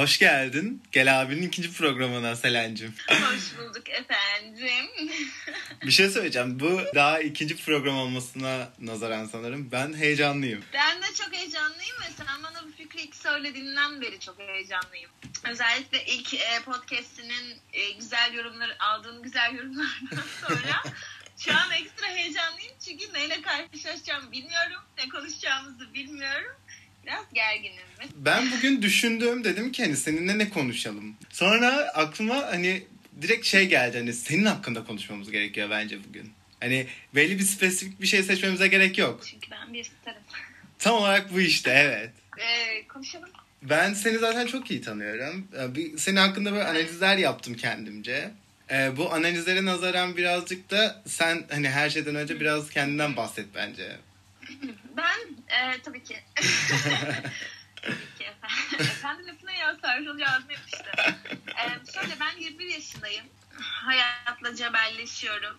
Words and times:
Hoş 0.00 0.18
geldin. 0.18 0.82
Gel 0.92 1.20
abinin 1.20 1.42
ikinci 1.42 1.72
programına 1.72 2.36
Selen'cim. 2.36 2.94
Hoş 3.08 3.58
bulduk 3.58 3.88
efendim. 3.88 4.88
bir 5.86 5.90
şey 5.90 6.10
söyleyeceğim. 6.10 6.60
Bu 6.60 6.80
daha 6.94 7.20
ikinci 7.20 7.56
program 7.56 7.98
olmasına 7.98 8.68
nazaran 8.78 9.26
sanırım. 9.26 9.72
Ben 9.72 9.94
heyecanlıyım. 9.94 10.64
Ben 10.72 11.02
de 11.02 11.06
çok 11.14 11.32
heyecanlıyım 11.32 11.96
ve 12.00 12.12
sen 12.16 12.42
bana 12.42 12.64
bu 12.66 12.72
fikri 12.72 13.00
ilk 13.02 13.14
söylediğinden 13.14 14.00
beri 14.00 14.20
çok 14.20 14.38
heyecanlıyım. 14.38 15.10
Özellikle 15.50 16.04
ilk 16.04 16.34
e, 16.34 16.62
podcast'inin 16.64 17.56
e, 17.72 17.90
güzel 17.90 18.34
yorumları, 18.34 18.82
aldığın 18.82 19.22
güzel 19.22 19.54
yorumlardan 19.54 20.26
sonra 20.40 20.82
şu 21.38 21.52
an 21.52 21.70
ekstra 21.70 22.06
heyecanlıyım. 22.06 22.72
Çünkü 22.84 23.14
neyle 23.14 23.42
karşılaşacağım 23.42 24.32
bilmiyorum. 24.32 24.82
Ne 24.98 25.08
konuşacağımızı 25.08 25.94
bilmiyorum. 25.94 26.56
Biraz 27.06 27.24
gerginim. 27.34 27.82
Ben 28.16 28.52
bugün 28.52 28.82
düşündüm 28.82 29.44
dedim 29.44 29.72
ki 29.72 29.82
hani 29.84 29.96
seninle 29.96 30.38
ne 30.38 30.48
konuşalım. 30.48 31.16
Sonra 31.30 31.68
aklıma 31.94 32.36
hani 32.36 32.82
direkt 33.22 33.46
şey 33.46 33.68
geldi 33.68 33.98
hani 33.98 34.12
senin 34.12 34.44
hakkında 34.44 34.84
konuşmamız 34.84 35.30
gerekiyor 35.30 35.70
bence 35.70 35.98
bugün. 36.08 36.32
Hani 36.60 36.86
belli 37.14 37.38
bir 37.38 37.44
spesifik 37.44 38.00
bir 38.00 38.06
şey 38.06 38.22
seçmemize 38.22 38.68
gerek 38.68 38.98
yok. 38.98 39.22
Çünkü 39.26 39.50
ben 39.50 39.72
bir 39.74 39.84
starım. 39.84 40.22
Tam 40.78 40.94
olarak 40.94 41.32
bu 41.32 41.40
işte 41.40 41.70
evet. 41.70 42.10
Ee, 42.38 42.86
konuşalım. 42.88 43.28
Ben 43.62 43.94
seni 43.94 44.18
zaten 44.18 44.46
çok 44.46 44.70
iyi 44.70 44.82
tanıyorum. 44.82 45.48
Ee, 45.76 45.98
senin 45.98 46.16
hakkında 46.16 46.52
böyle 46.52 46.64
analizler 46.64 47.16
yaptım 47.16 47.54
kendimce. 47.54 48.30
Ee, 48.70 48.96
bu 48.96 49.12
analizlere 49.12 49.64
nazaran 49.64 50.16
birazcık 50.16 50.70
da 50.70 51.02
sen 51.06 51.44
hani 51.50 51.68
her 51.68 51.90
şeyden 51.90 52.14
önce 52.14 52.40
biraz 52.40 52.70
kendinden 52.70 53.16
bahset 53.16 53.46
bence. 53.54 53.96
Ben 54.96 55.18
e, 55.48 55.82
tabii 55.82 56.04
ki. 56.04 56.24
tabii 57.82 58.14
ki 58.18 58.24
efendim. 58.24 58.80
efendim 58.80 59.26
lafına 59.26 59.52
ya 59.52 59.76
sarhoş 59.82 60.06
ağzıma 60.08 60.52
yapıştı. 60.52 60.90
E, 61.46 61.92
şöyle 61.92 62.20
ben 62.20 62.40
21 62.40 62.66
yaşındayım. 62.66 63.26
Hayatla 63.60 64.54
cebelleşiyorum. 64.54 65.58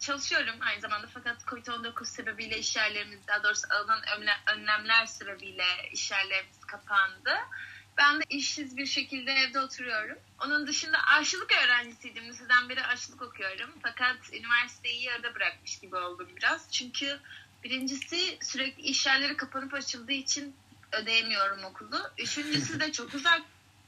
Çalışıyorum 0.00 0.54
aynı 0.60 0.80
zamanda 0.80 1.06
fakat 1.14 1.42
COVID-19 1.42 2.04
sebebiyle 2.04 2.58
iş 2.58 2.76
yerlerimiz 2.76 3.26
daha 3.28 3.42
doğrusu 3.42 3.66
alınan 3.70 4.00
önlemler 4.56 5.06
sebebiyle 5.06 5.64
iş 5.92 6.10
yerlerimiz 6.10 6.60
kapandı. 6.66 7.34
Ben 7.98 8.20
de 8.20 8.24
işsiz 8.28 8.76
bir 8.76 8.86
şekilde 8.86 9.32
evde 9.32 9.60
oturuyorum. 9.60 10.18
Onun 10.44 10.66
dışında 10.66 10.98
aşılık 11.18 11.52
öğrencisiydim. 11.64 12.28
Liseden 12.28 12.68
beri 12.68 12.84
aşılık 12.84 13.22
okuyorum. 13.22 13.70
Fakat 13.82 14.16
üniversiteyi 14.32 15.02
yarıda 15.02 15.34
bırakmış 15.34 15.78
gibi 15.78 15.96
oldum 15.96 16.28
biraz. 16.36 16.72
Çünkü 16.72 17.20
Birincisi 17.64 18.38
sürekli 18.42 18.82
iş 18.82 19.06
yerleri 19.06 19.36
kapanıp 19.36 19.74
açıldığı 19.74 20.12
için 20.12 20.54
ödeyemiyorum 20.92 21.64
okulu. 21.64 22.10
Üçüncüsü 22.18 22.80
de 22.80 22.92
çok 22.92 23.14
uzak. 23.14 23.42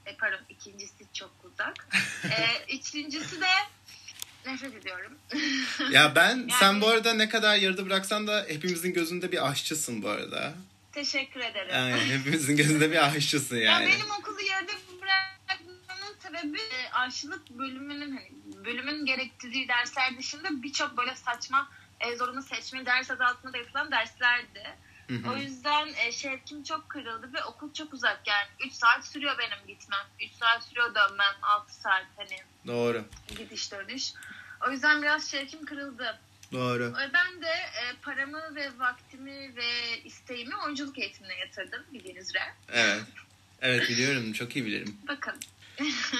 E, 0.05 0.15
pardon 0.15 0.39
ikincisi 0.49 1.05
çok 1.13 1.31
uzak. 1.43 1.87
E, 2.23 2.73
üçüncüsü 2.75 3.41
de 3.41 3.47
nefret 4.45 4.75
ediyorum. 4.75 5.17
ya 5.91 6.15
ben 6.15 6.35
yani, 6.35 6.51
sen 6.59 6.81
bu 6.81 6.87
arada 6.87 7.13
ne 7.13 7.29
kadar 7.29 7.55
yarıda 7.55 7.85
bıraksan 7.85 8.27
da 8.27 8.45
hepimizin 8.47 8.93
gözünde 8.93 9.31
bir 9.31 9.49
aşçısın 9.49 10.03
bu 10.03 10.09
arada. 10.09 10.53
Teşekkür 10.91 11.39
ederim. 11.39 11.69
Yani 11.73 12.03
hepimizin 12.03 12.57
gözünde 12.57 12.91
bir 12.91 13.05
aşçısın 13.07 13.55
yani. 13.55 13.89
Ya 13.89 13.95
benim 13.95 14.11
okulu 14.11 14.41
yarıda 14.41 14.71
bırakmamın 15.01 16.15
sebebi 16.19 16.61
e, 16.61 16.91
aşçılık 16.93 17.49
bölümünün 17.49 18.11
hani 18.11 18.31
bölümün 18.65 19.05
gerektirdiği 19.05 19.67
dersler 19.67 20.17
dışında 20.17 20.63
birçok 20.63 20.97
böyle 20.97 21.15
saçma 21.15 21.69
e, 22.01 22.15
zorunlu 22.15 22.41
seçme 22.41 22.85
ders 22.85 23.11
adı 23.11 23.23
altında 23.23 23.53
da 23.53 23.57
yapılan 23.57 23.91
derslerdi. 23.91 24.63
Hı 25.07 25.13
hı. 25.15 25.31
O 25.31 25.37
yüzden 25.37 25.87
e, 25.93 26.11
şevkim 26.11 26.63
çok 26.63 26.89
kırıldı 26.89 27.33
ve 27.33 27.43
okul 27.43 27.73
çok 27.73 27.93
uzak 27.93 28.21
yani 28.27 28.47
3 28.65 28.73
saat 28.73 29.07
sürüyor 29.07 29.35
benim 29.37 29.67
gitmem. 29.67 30.05
3 30.21 30.31
saat 30.31 30.63
sürüyor 30.63 30.95
dönmem 30.95 31.35
6 31.41 31.73
saat 31.73 32.05
hani. 32.17 32.37
Doğru. 32.67 33.05
Gidiş 33.37 33.71
dönüş. 33.71 34.13
O 34.67 34.71
yüzden 34.71 35.01
biraz 35.01 35.31
şevkim 35.31 35.65
kırıldı. 35.65 36.19
Doğru. 36.51 36.93
Ben 37.13 37.41
de 37.41 37.47
e, 37.47 37.95
paramı 38.01 38.55
ve 38.55 38.69
vaktimi 38.77 39.55
ve 39.55 39.99
isteğimi 40.03 40.55
oyunculuk 40.55 40.99
eğitimine 40.99 41.35
yatırdım 41.35 41.83
bildiğiniz 41.93 42.29
üzere. 42.29 42.53
Evet. 42.73 43.01
Evet 43.61 43.89
biliyorum. 43.89 44.33
Çok 44.33 44.55
iyi 44.55 44.65
bilirim. 44.65 44.97
Bakalım. 45.07 45.39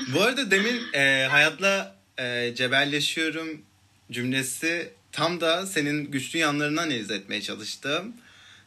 Bu 0.07 0.21
arada 0.21 0.51
demin 0.51 0.93
e, 0.93 1.27
hayatla 1.31 1.95
e, 2.17 2.55
cebelleşiyorum 2.55 3.65
cümlesi 4.11 4.93
tam 5.11 5.41
da 5.41 5.65
senin 5.65 6.11
güçlü 6.11 6.39
yanlarını 6.39 6.81
analiz 6.81 7.11
etmeye 7.11 7.41
çalıştım. 7.41 8.13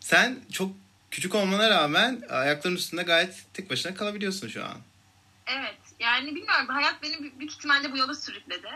Sen 0.01 0.41
çok 0.53 0.73
küçük 1.11 1.35
olmana 1.35 1.71
rağmen 1.71 2.23
ayakların 2.31 2.77
üstünde 2.77 3.03
gayet 3.03 3.45
tek 3.55 3.71
başına 3.71 3.95
kalabiliyorsun 3.95 4.49
şu 4.49 4.65
an. 4.65 4.79
Evet. 5.47 5.79
Yani 5.99 6.27
bilmiyorum. 6.35 6.69
Hayat 6.69 7.03
beni 7.03 7.39
büyük 7.39 7.53
ihtimalle 7.53 7.93
bu 7.93 7.99
yola 7.99 8.15
sürükledi. 8.15 8.69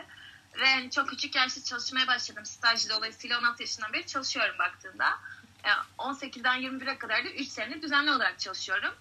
Ve 0.61 0.69
yani 0.69 0.91
çok 0.91 1.09
küçük 1.09 1.35
yaşta 1.35 1.63
çalışmaya 1.63 2.07
başladım. 2.07 2.45
Staj 2.45 2.89
dolayısıyla 2.89 3.39
16 3.39 3.63
yaşından 3.63 3.93
beri 3.93 4.05
çalışıyorum 4.05 4.55
baktığında. 4.59 5.05
Yani 5.65 5.81
18'den 5.97 6.61
21'e 6.61 6.97
kadar 6.97 7.25
da 7.25 7.29
3 7.29 7.47
sene 7.47 7.81
düzenli 7.81 8.11
olarak 8.11 8.39
çalışıyorum 8.39 8.93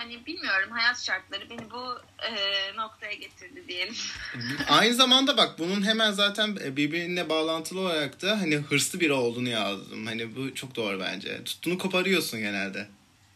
hani 0.00 0.26
bilmiyorum 0.26 0.70
hayat 0.70 1.02
şartları 1.02 1.50
beni 1.50 1.70
bu 1.70 2.00
e, 2.22 2.32
noktaya 2.76 3.14
getirdi 3.14 3.64
diyelim. 3.68 3.94
Aynı 4.68 4.94
zamanda 4.94 5.36
bak 5.36 5.58
bunun 5.58 5.86
hemen 5.86 6.12
zaten 6.12 6.56
birbirine 6.56 7.28
bağlantılı 7.28 7.80
olarak 7.80 8.22
da 8.22 8.40
hani 8.40 8.56
hırslı 8.56 9.00
biri 9.00 9.12
olduğunu 9.12 9.48
yazdım. 9.48 10.06
Hani 10.06 10.36
bu 10.36 10.54
çok 10.54 10.76
doğru 10.76 11.00
bence. 11.00 11.44
Tuttuğunu 11.44 11.78
koparıyorsun 11.78 12.40
genelde. 12.40 12.88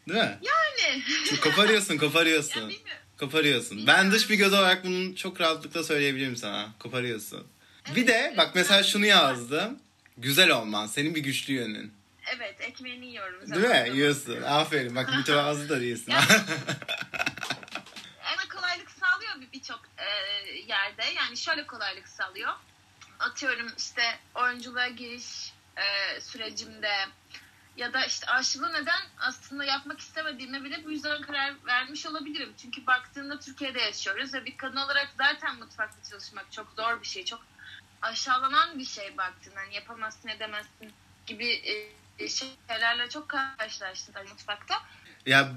Değil 0.09 0.21
mi? 0.21 0.39
Yani. 0.43 1.03
koparıyorsun, 1.41 1.97
koparıyorsun. 1.99 2.71
ya, 2.71 2.77
koparıyorsun. 3.19 3.79
Bilmiyorum. 3.79 4.03
Ben 4.05 4.13
dış 4.13 4.31
bir 4.31 4.35
göz 4.35 4.53
olarak 4.53 4.85
bunu 4.85 5.17
çok 5.17 5.41
rahatlıkla 5.41 5.85
söyleyebilirim 5.85 6.37
sana. 6.37 6.69
Koparıyorsun. 6.79 7.47
Evet, 7.87 7.97
bir 7.97 8.07
de 8.07 8.35
bak 8.37 8.51
mesela 8.55 8.83
şunu 8.83 9.07
yazdım. 9.07 9.79
Güzel 10.19 10.51
olman, 10.51 10.87
senin 10.87 11.15
bir 11.15 11.21
güçlü 11.21 11.55
yönün. 11.55 11.93
Evet 12.37 12.61
ekmeğini 12.61 13.07
yiyorum. 13.07 13.55
Değil 13.55 13.69
mi? 13.69 13.91
Yiyorsun. 13.97 14.43
Aferin. 14.43 14.97
Bak 14.97 15.17
mütevazı 15.17 15.69
da 15.69 15.81
değilsin. 15.81 16.13
Ama 18.25 18.49
kolaylık 18.55 18.91
sağlıyor 18.91 19.53
birçok 19.53 19.81
e, 19.99 20.05
yerde. 20.59 21.05
Yani 21.17 21.37
şöyle 21.37 21.67
kolaylık 21.67 22.09
sağlıyor. 22.09 22.53
Atıyorum 23.19 23.67
işte 23.79 24.03
oyunculuğa 24.35 24.89
giriş 24.89 25.53
e, 25.77 26.21
sürecimde 26.21 26.93
ya 27.77 27.93
da 27.93 28.05
işte 28.07 28.27
aşılığı 28.27 28.73
neden 28.73 29.01
aslında 29.19 29.65
yapmak 29.65 30.01
istemediğime 30.01 30.65
bile 30.65 30.85
bu 30.85 30.91
yüzden 30.91 31.23
karar 31.23 31.55
vermiş 31.67 32.07
olabilirim. 32.07 32.53
Çünkü 32.63 32.87
baktığında 32.87 33.41
Türkiye'de 33.41 33.81
yaşıyoruz 33.81 34.35
ve 34.35 34.45
bir 34.45 34.57
kadın 34.57 34.77
olarak 34.77 35.09
zaten 35.19 35.57
mutfakta 35.57 36.11
çalışmak 36.11 36.53
çok 36.53 36.73
zor 36.77 37.03
bir 37.03 37.07
şey. 37.07 37.25
Çok 37.25 37.43
aşağılanan 38.03 38.79
bir 38.79 38.85
şey 38.85 39.17
baktığında. 39.19 39.61
Hani 39.61 39.75
yapamazsın 39.75 40.29
edemezsin 40.29 40.93
gibi 41.27 41.53
e, 41.53 41.93
şeylerle 42.19 43.09
çok 43.09 43.29
karşılaştım 43.29 44.15
mutfakta. 44.29 44.75
Ya 45.27 45.53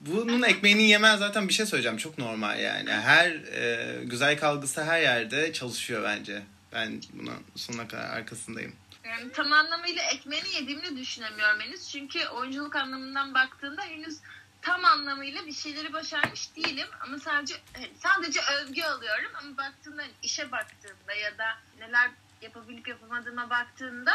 bunun 0.00 0.42
ekmeğini 0.42 0.88
yemen 0.88 1.16
zaten 1.16 1.48
bir 1.48 1.52
şey 1.52 1.66
söyleyeceğim. 1.66 1.98
Çok 1.98 2.18
normal 2.18 2.60
yani. 2.60 2.90
Her 2.90 3.30
e, 3.30 4.04
güzel 4.04 4.38
kalgısı 4.38 4.84
her 4.84 5.00
yerde 5.00 5.52
çalışıyor 5.52 6.02
bence. 6.04 6.42
Ben 6.72 7.02
buna 7.12 7.32
sonuna 7.56 7.88
kadar 7.88 8.10
arkasındayım. 8.10 8.72
Yani 9.04 9.32
tam 9.32 9.52
anlamıyla 9.52 10.02
ekmeğini 10.02 10.54
yediğimi 10.54 10.96
düşünemiyorum 10.96 11.60
henüz. 11.60 11.88
Çünkü 11.88 12.26
oyunculuk 12.26 12.76
anlamından 12.76 13.34
baktığında 13.34 13.82
henüz 13.82 14.18
tam 14.62 14.84
anlamıyla 14.84 15.46
bir 15.46 15.52
şeyleri 15.52 15.92
başarmış 15.92 16.56
değilim. 16.56 16.86
Ama 17.00 17.18
sadece 17.18 17.54
hani 17.72 17.90
sadece 18.02 18.40
övgü 18.40 18.82
alıyorum. 18.82 19.32
Ama 19.34 19.56
baktığında 19.56 20.02
hani 20.02 20.12
işe 20.22 20.52
baktığında 20.52 21.14
ya 21.14 21.38
da 21.38 21.58
neler 21.78 22.10
yapabilip 22.42 22.88
yapamadığıma 22.88 23.50
baktığında 23.50 24.12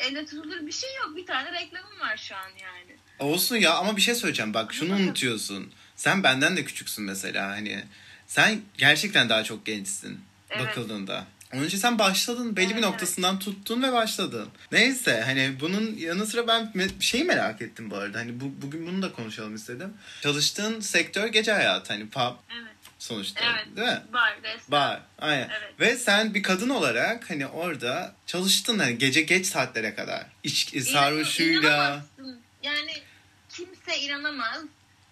elle 0.00 0.26
tutulur 0.26 0.66
bir 0.66 0.72
şey 0.72 0.90
yok. 0.96 1.16
Bir 1.16 1.26
tane 1.26 1.52
reklamım 1.52 2.00
var 2.00 2.16
şu 2.16 2.36
an 2.36 2.50
yani. 2.62 2.96
Olsun 3.18 3.56
ya 3.56 3.74
ama 3.74 3.96
bir 3.96 4.02
şey 4.02 4.14
söyleyeceğim. 4.14 4.54
Bak 4.54 4.74
şunu 4.74 4.94
unutuyorsun. 4.94 5.72
Sen 5.96 6.22
benden 6.22 6.56
de 6.56 6.64
küçüksün 6.64 7.04
mesela 7.04 7.48
hani. 7.48 7.84
Sen 8.26 8.60
gerçekten 8.78 9.28
daha 9.28 9.44
çok 9.44 9.66
gençsin 9.66 10.20
evet. 10.50 10.66
bakıldığında. 10.66 11.26
Onun 11.54 11.64
için 11.64 11.78
sen 11.78 11.98
başladın 11.98 12.56
belli 12.56 12.66
evet, 12.66 12.76
bir 12.76 12.82
noktasından 12.82 13.34
evet. 13.34 13.44
tuttun 13.44 13.82
ve 13.82 13.92
başladın. 13.92 14.48
Neyse 14.72 15.22
hani 15.24 15.56
bunun 15.60 15.96
yanı 15.96 16.26
sıra 16.26 16.48
ben 16.48 16.72
şeyi 17.00 17.24
merak 17.24 17.62
ettim 17.62 17.90
bu 17.90 17.96
arada. 17.96 18.18
Hani 18.18 18.40
bu, 18.40 18.52
bugün 18.62 18.86
bunu 18.86 19.02
da 19.02 19.12
konuşalım 19.12 19.54
istedim. 19.54 19.94
Çalıştığın 20.20 20.80
sektör 20.80 21.26
gece 21.26 21.52
hayatı 21.52 21.92
hani 21.92 22.08
pub. 22.08 22.34
Evet 22.60 22.79
sonuçta. 23.00 23.44
Evet. 23.44 23.76
Değil 23.76 23.88
mi? 23.88 24.02
Bar, 24.12 24.36
restoran. 24.42 24.60
Bar. 24.68 25.00
Aynen. 25.18 25.50
Evet. 25.58 25.80
Ve 25.80 25.96
sen 25.96 26.34
bir 26.34 26.42
kadın 26.42 26.68
olarak 26.68 27.30
hani 27.30 27.46
orada 27.46 28.14
çalıştın 28.26 28.78
hani 28.78 28.98
gece 28.98 29.22
geç 29.22 29.46
saatlere 29.46 29.94
kadar. 29.94 30.26
İç, 30.42 30.82
sarhoşuyla. 30.82 32.02
Yani 32.62 32.92
kimse 33.48 33.98
inanamaz. 33.98 34.62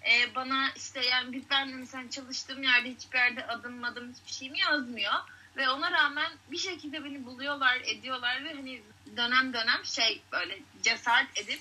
Ee, 0.03 0.35
bana 0.35 0.71
işte 0.77 1.07
yani 1.07 1.43
ben 1.51 1.69
mesela 1.69 2.11
çalıştığım 2.11 2.63
yerde 2.63 2.91
hiçbir 2.91 3.19
yerde 3.19 3.47
adım 3.47 3.85
adım 3.85 4.13
hiçbir 4.13 4.33
şeyimi 4.33 4.59
yazmıyor. 4.61 5.13
Ve 5.57 5.69
ona 5.69 5.93
rağmen 5.93 6.33
bir 6.51 6.59
şekilde 6.59 7.05
beni 7.05 7.27
buluyorlar, 7.27 7.81
ediyorlar 7.85 8.45
ve 8.45 8.55
hani 8.55 8.83
dönem 9.17 9.53
dönem 9.53 9.85
şey 9.85 10.23
böyle 10.33 10.59
cesaret 10.83 11.39
edip 11.39 11.61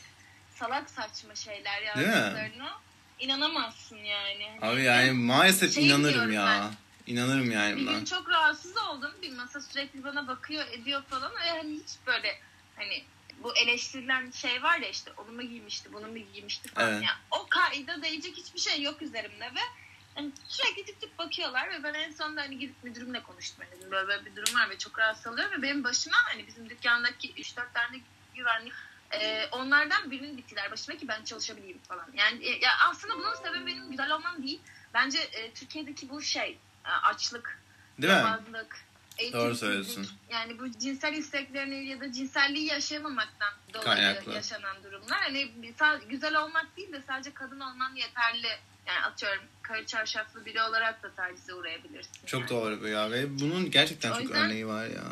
salak 0.55 0.89
saçma 0.89 1.35
şeyler 1.35 1.81
yazdıklarını 1.81 2.69
inanamazsın 3.19 3.97
yani. 3.97 4.57
Hani 4.59 4.71
Abi 4.71 4.83
yani 4.83 5.11
maalesef 5.11 5.73
şey 5.73 5.87
inanırım 5.87 6.31
ya. 6.31 6.45
Ben. 6.45 7.13
İnanırım 7.13 7.51
yani 7.51 7.81
buna. 7.81 7.91
Bir 7.91 7.97
gün 7.97 8.05
çok 8.05 8.29
rahatsız 8.29 8.77
oldum. 8.77 9.11
Bir 9.21 9.31
masa 9.31 9.61
sürekli 9.61 10.03
bana 10.03 10.27
bakıyor 10.27 10.65
ediyor 10.71 11.03
falan 11.03 11.31
ve 11.31 11.49
hani 11.49 11.73
hiç 11.73 11.89
böyle 12.07 12.39
hani 12.75 13.03
bu 13.43 13.55
eleştirilen 13.55 14.31
şey 14.31 14.63
var 14.63 14.77
ya 14.77 14.89
işte 14.89 15.11
onu 15.17 15.31
mu 15.31 15.41
giymişti 15.41 15.93
bunu 15.93 16.07
mu 16.07 16.17
giymişti 16.33 16.69
falan. 16.69 16.91
Evet. 16.91 17.03
Yani 17.03 17.17
o 17.31 17.47
kaida 17.49 18.01
değecek 18.01 18.37
hiçbir 18.37 18.59
şey 18.59 18.81
yok 18.81 19.01
üzerimde 19.01 19.45
ve 19.45 19.59
yani 20.17 20.31
sürekli 20.47 20.85
tip 20.85 21.01
tip 21.01 21.17
bakıyorlar 21.17 21.69
ve 21.69 21.83
ben 21.83 21.93
en 21.93 22.11
sonunda 22.11 22.41
hani 22.41 22.59
gidip 22.59 22.83
müdürümle 22.83 23.23
konuştum. 23.23 23.63
Yani 23.71 23.91
böyle, 23.91 24.07
böyle 24.07 24.25
bir 24.25 24.35
durum 24.35 24.59
var 24.59 24.69
ve 24.69 24.77
çok 24.77 24.99
rahatsız 24.99 25.33
oluyor 25.33 25.51
ve 25.51 25.61
benim 25.61 25.83
başıma 25.83 26.17
hani 26.25 26.47
bizim 26.47 26.69
dükkandaki 26.69 27.33
3-4 27.33 27.73
tane 27.73 27.99
güvenlik 28.35 28.73
e, 29.11 29.45
onlardan 29.51 30.11
birinin 30.11 30.37
bittiler 30.37 30.71
başıma 30.71 30.97
ki 30.97 31.07
ben 31.07 31.23
çalışabileyim 31.23 31.79
falan. 31.87 32.07
Yani 32.13 32.45
e, 32.45 32.49
ya 32.49 32.71
aslında 32.89 33.17
bunun 33.17 33.35
sebebi 33.35 33.65
benim 33.65 33.91
güzel 33.91 34.11
olmam 34.11 34.43
değil. 34.43 34.59
Bence 34.93 35.19
e, 35.19 35.53
Türkiye'deki 35.53 36.09
bu 36.09 36.21
şey 36.21 36.57
e, 36.85 36.89
açlık, 36.89 37.59
Değil 38.01 38.13
yabazlık, 38.13 38.53
mi? 38.53 39.33
Doğru 39.33 39.55
söylüyorsun. 39.55 40.07
Yani 40.29 40.59
bu 40.59 40.71
cinsel 40.71 41.13
isteklerini 41.13 41.85
ya 41.85 41.99
da 41.99 42.11
cinselliği 42.11 42.65
yaşayamamaktan 42.65 43.53
dolayı 43.73 43.85
Kaynaklı. 43.85 44.33
yaşanan 44.33 44.83
durumlar. 44.83 45.19
Hani 45.21 45.51
güzel 46.09 46.35
olmak 46.35 46.77
değil 46.77 46.93
de 46.93 47.01
sadece 47.07 47.33
kadın 47.33 47.59
olman 47.59 47.95
yeterli. 47.95 48.47
Yani 48.87 48.99
atıyorum 48.99 49.43
kara 49.61 49.85
çarşaflı 49.85 50.45
biri 50.45 50.61
olarak 50.61 51.03
da 51.03 51.11
tacize 51.11 51.53
uğrayabilirsin. 51.53 52.25
Çok 52.25 52.41
yani. 52.41 52.49
doğru 52.49 52.81
bu 52.81 52.87
ya 52.87 53.11
ve 53.11 53.39
bunun 53.39 53.71
gerçekten 53.71 54.11
o 54.11 54.13
çok 54.13 54.21
yüzden, 54.21 54.45
örneği 54.45 54.67
var 54.67 54.85
ya. 54.85 55.03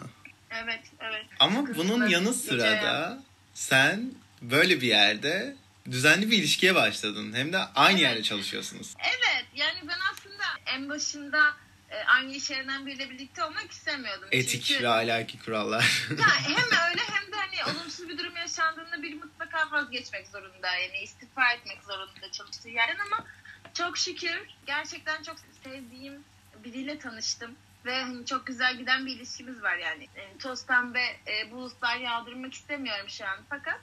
Evet, 0.51 0.83
evet. 0.99 1.25
Ama 1.39 1.65
Kızlar, 1.65 1.87
bunun 1.87 2.07
yanı 2.07 2.33
sırada 2.33 3.23
sen 3.55 4.11
böyle 4.41 4.81
bir 4.81 4.87
yerde 4.87 5.55
düzenli 5.91 6.31
bir 6.31 6.37
ilişkiye 6.37 6.75
başladın. 6.75 7.33
Hem 7.33 7.53
de 7.53 7.57
aynı 7.57 7.99
evet. 7.99 8.01
yerde 8.01 8.23
çalışıyorsunuz. 8.23 8.93
Evet. 8.99 9.45
Yani 9.55 9.79
ben 9.83 9.97
aslında 10.13 10.43
en 10.65 10.89
başında 10.89 11.53
e, 11.89 11.95
aynı 12.03 12.35
iş 12.35 12.49
yerinden 12.49 12.85
biriyle 12.85 13.09
birlikte 13.09 13.43
olmak 13.43 13.71
istemiyordum. 13.71 14.27
Etik 14.31 14.63
Çünkü, 14.63 14.83
ve 14.83 14.89
ahlaki 14.89 15.39
kurallar. 15.39 16.07
ya 16.19 16.41
hem 16.41 16.89
öyle 16.89 17.01
hem 17.01 17.31
de 17.31 17.35
hani 17.35 17.75
olumsuz 17.77 18.09
bir 18.09 18.17
durum 18.17 18.35
yaşandığında 18.35 19.03
biri 19.03 19.15
mutlaka 19.15 19.71
vazgeçmek 19.71 20.27
zorunda. 20.27 20.67
Yani 20.67 20.97
istifa 21.03 21.51
etmek 21.53 21.83
zorunda 21.83 22.31
çalıştığı 22.31 22.69
yerden 22.69 22.99
ama 23.05 23.25
çok 23.73 23.97
şükür 23.97 24.39
gerçekten 24.65 25.23
çok 25.23 25.35
sevdiğim 25.63 26.23
biriyle 26.63 26.99
tanıştım 26.99 27.55
ve 27.85 28.01
hani 28.01 28.25
çok 28.25 28.47
güzel 28.47 28.77
giden 28.77 29.05
bir 29.05 29.15
ilişkimiz 29.15 29.61
var 29.61 29.77
yani. 29.77 30.07
yani 30.17 30.37
toz 30.39 30.65
pembe 30.65 31.03
e, 31.27 31.51
bulutlar 31.51 31.97
yağdırmak 31.97 32.53
istemiyorum 32.53 33.09
şu 33.09 33.25
an 33.25 33.37
fakat 33.49 33.79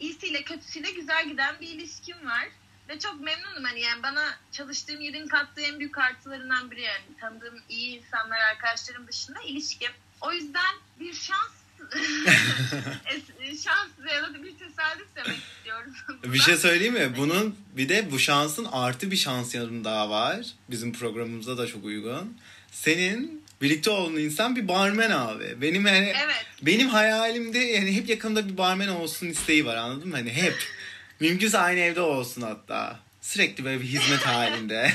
iyisiyle 0.00 0.42
kötüsüyle 0.42 0.90
güzel 0.90 1.28
giden 1.28 1.60
bir 1.60 1.68
ilişkim 1.68 2.26
var. 2.26 2.48
Ve 2.88 2.98
çok 2.98 3.20
memnunum 3.20 3.64
hani 3.64 3.80
yani 3.80 4.02
bana 4.02 4.38
çalıştığım 4.52 5.00
yerin 5.00 5.28
kattığı 5.28 5.60
en 5.60 5.78
büyük 5.78 5.98
artılarından 5.98 6.70
biri 6.70 6.80
yani 6.82 7.02
tanıdığım 7.20 7.54
iyi 7.68 7.98
insanlar 7.98 8.38
arkadaşlarım 8.40 9.08
dışında 9.08 9.42
ilişkim. 9.42 9.90
O 10.20 10.32
yüzden 10.32 10.74
bir 11.00 11.14
şans 11.14 11.50
şans 13.64 13.88
ya 14.14 14.22
da 14.22 14.42
bir 14.42 14.58
tesadüf 14.58 15.06
demek 15.16 15.38
istiyorum. 15.38 15.94
bir 16.24 16.38
şey 16.38 16.56
söyleyeyim 16.56 16.94
mi? 16.94 17.16
Bunun 17.16 17.56
bir 17.76 17.88
de 17.88 18.10
bu 18.10 18.18
şansın 18.18 18.64
artı 18.72 19.10
bir 19.10 19.16
şans 19.16 19.54
yanı 19.54 19.84
daha 19.84 20.10
var. 20.10 20.46
Bizim 20.70 20.92
programımıza 20.92 21.58
da 21.58 21.66
çok 21.66 21.84
uygun. 21.84 22.38
Senin 22.72 23.39
birlikte 23.60 23.90
olduğun 23.90 24.16
insan 24.16 24.56
bir 24.56 24.68
barmen 24.68 25.10
abi. 25.10 25.62
Benim 25.62 25.86
yani 25.86 26.12
evet. 26.24 26.46
benim 26.62 26.88
hayalimde 26.88 27.58
yani 27.58 27.96
hep 27.96 28.08
yakında 28.08 28.48
bir 28.48 28.56
barmen 28.56 28.88
olsun 28.88 29.26
isteği 29.26 29.66
var 29.66 29.76
anladın 29.76 30.08
mı? 30.08 30.16
Hani 30.16 30.32
hep. 30.32 30.56
Mümkünse 31.20 31.58
aynı 31.58 31.80
evde 31.80 32.00
olsun 32.00 32.42
hatta. 32.42 33.00
Sürekli 33.20 33.64
böyle 33.64 33.80
bir 33.80 33.86
hizmet 33.86 34.26
halinde. 34.26 34.74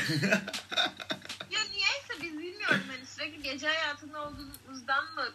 ya 1.51 1.59
niyeyse 1.71 2.13
biz 2.21 2.33
bilmiyorum 2.33 2.83
hani 2.87 3.05
sürekli 3.15 3.41
gece 3.41 3.67
hayatında 3.67 4.21
olduğumuzdan 4.21 5.05
mı 5.05 5.31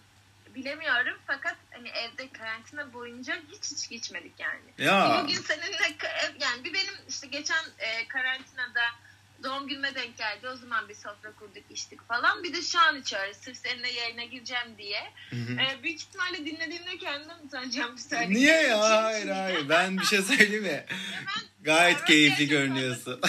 bilemiyorum 0.55 1.19
fakat 1.27 1.57
hani 1.71 1.89
evde 1.89 2.29
karantina 2.33 2.93
boyunca 2.93 3.39
hiç 3.53 3.71
hiç 3.73 3.89
geçmedik 3.89 4.33
yani. 4.39 4.89
Ya. 4.89 5.21
Bugün 5.23 5.43
seninle 5.43 5.97
yani 6.41 6.65
bir 6.65 6.73
benim 6.75 6.95
işte 7.09 7.27
geçen 7.27 7.65
e, 7.79 8.09
karantinada 8.09 8.83
doğum 9.61 9.69
günüme 9.69 9.95
denk 9.95 10.19
geldi. 10.19 10.49
O 10.49 10.57
zaman 10.57 10.89
bir 10.89 10.95
sofra 10.95 11.33
kurduk 11.39 11.65
içtik 11.71 12.09
falan. 12.09 12.43
Bir 12.43 12.55
de 12.55 12.63
şu 12.63 12.81
an 12.81 13.01
içiyoruz. 13.01 13.37
Sırf 13.37 13.57
seninle 13.57 13.91
yayına 13.91 14.25
gireceğim 14.25 14.79
diye. 14.79 15.13
Ee, 15.33 15.83
büyük 15.83 16.01
ihtimalle 16.01 16.47
dinlediğimde 16.47 16.99
kendim 16.99 17.47
utanacağım 17.47 17.97
bir 17.97 18.01
saniye. 18.01 18.31
Niye 18.31 18.63
ya? 18.63 19.05
Hayır 19.05 19.29
hayır. 19.29 19.69
Ben 19.69 19.99
bir 19.99 20.05
şey 20.05 20.23
söyleyeyim 20.23 20.63
mi? 20.63 20.85
Gayet 21.61 22.05
keyifli 22.05 22.49
görünüyorsun. 22.49 23.21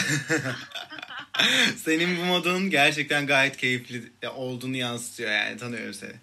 Senin 1.78 2.18
bu 2.18 2.26
modun 2.26 2.70
gerçekten 2.70 3.28
gayet 3.28 3.58
keyifli 3.58 4.30
olduğunu 4.30 4.76
yansıtıyor 4.76 5.32
yani. 5.32 5.58
Tanıyorum 5.58 5.94
seni. 5.94 6.16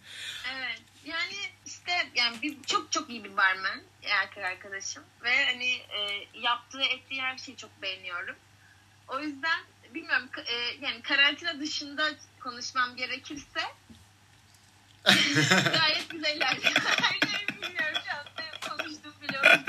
Evet. 0.56 0.80
Yani 1.04 1.34
işte 1.66 1.92
yani 2.14 2.42
bir, 2.42 2.62
çok 2.66 2.92
çok 2.92 3.10
iyi 3.10 3.24
bir 3.24 3.36
barmen 3.36 3.82
erkek 4.02 4.44
arkadaşım 4.44 5.02
ve 5.24 5.44
hani 5.44 5.70
e, 5.70 6.26
yaptığı 6.34 6.82
ettiği 6.82 7.22
her 7.22 7.38
şeyi 7.38 7.56
çok 7.56 7.82
beğeniyorum. 7.82 8.36
O 9.08 9.20
yüzden 9.20 9.60
bilmiyorum 9.94 10.28
e, 10.46 10.54
yani 10.86 11.02
karantina 11.02 11.60
dışında 11.60 12.10
konuşmam 12.40 12.96
gerekirse 12.96 13.60
gayet 15.78 16.10
güzel 16.10 16.36
ilerliyor. 16.36 16.72
bilmiyorum 17.62 18.02
şu 18.04 18.16
an 18.16 18.76
konuştum 18.76 19.12
biliyorum. 19.22 19.60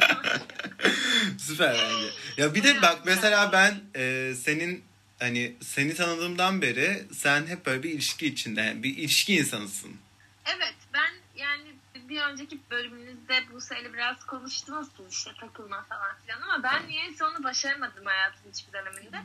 Süper 1.38 1.74
bence. 1.74 2.10
Ya 2.38 2.56
bir 2.56 2.63
de 2.63 2.81
bak 2.81 3.00
mesela 3.06 3.51
ben 3.51 3.81
e, 3.95 4.33
senin 4.36 4.83
hani 5.19 5.56
seni 5.62 5.95
tanıdığımdan 5.95 6.62
beri 6.62 7.04
sen 7.13 7.48
hep 7.48 7.65
böyle 7.65 7.83
bir 7.83 7.89
ilişki 7.89 8.27
içinde 8.27 8.62
yani 8.62 8.83
bir 8.83 8.98
ilişki 8.98 9.36
insanısın. 9.36 9.98
Evet 10.45 10.75
bir 12.09 12.21
önceki 12.21 12.59
bölümünüzde 12.71 13.44
bu 13.53 13.61
sayılı 13.61 13.94
biraz 13.94 14.25
konuştunuz 14.25 14.88
işte 15.11 15.31
takılma 15.39 15.83
falan 15.89 16.15
filan 16.25 16.41
ama 16.41 16.63
ben 16.63 16.88
niye 16.88 17.03
onu 17.21 17.44
başaramadım 17.44 18.06
hayatım 18.06 18.51
hiçbir 18.51 18.73
döneminde. 18.73 19.17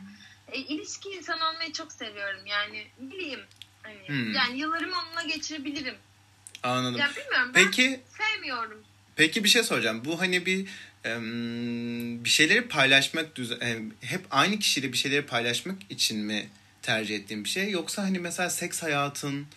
E, 0.51 0.57
ilişki 0.57 1.09
insan 1.09 1.39
olmayı 1.39 1.73
çok 1.73 1.91
seviyorum 1.91 2.45
yani 2.45 2.87
bileyim 2.99 3.39
hani 3.83 4.07
hmm. 4.07 4.33
yani 4.33 4.59
yıllarımı 4.59 4.95
onunla 5.05 5.23
geçirebilirim. 5.23 5.95
Anladım. 6.63 6.99
Ya 6.99 7.09
bilmiyorum 7.09 7.51
ben 7.53 7.65
peki, 7.65 8.01
sevmiyorum. 8.17 8.83
Peki 9.15 9.43
bir 9.43 9.49
şey 9.49 9.63
soracağım. 9.63 10.05
Bu 10.05 10.21
hani 10.21 10.45
bir 10.45 10.67
bir 12.25 12.29
şeyleri 12.29 12.67
paylaşmak 12.67 13.25
hep 14.01 14.21
aynı 14.31 14.59
kişiyle 14.59 14.91
bir 14.91 14.97
şeyleri 14.97 15.25
paylaşmak 15.25 15.77
için 15.89 16.19
mi 16.19 16.49
tercih 16.81 17.15
ettiğin 17.15 17.43
bir 17.43 17.49
şey 17.49 17.69
yoksa 17.71 18.03
hani 18.03 18.19
mesela 18.19 18.49
seks 18.49 18.83
hayatın 18.83 19.47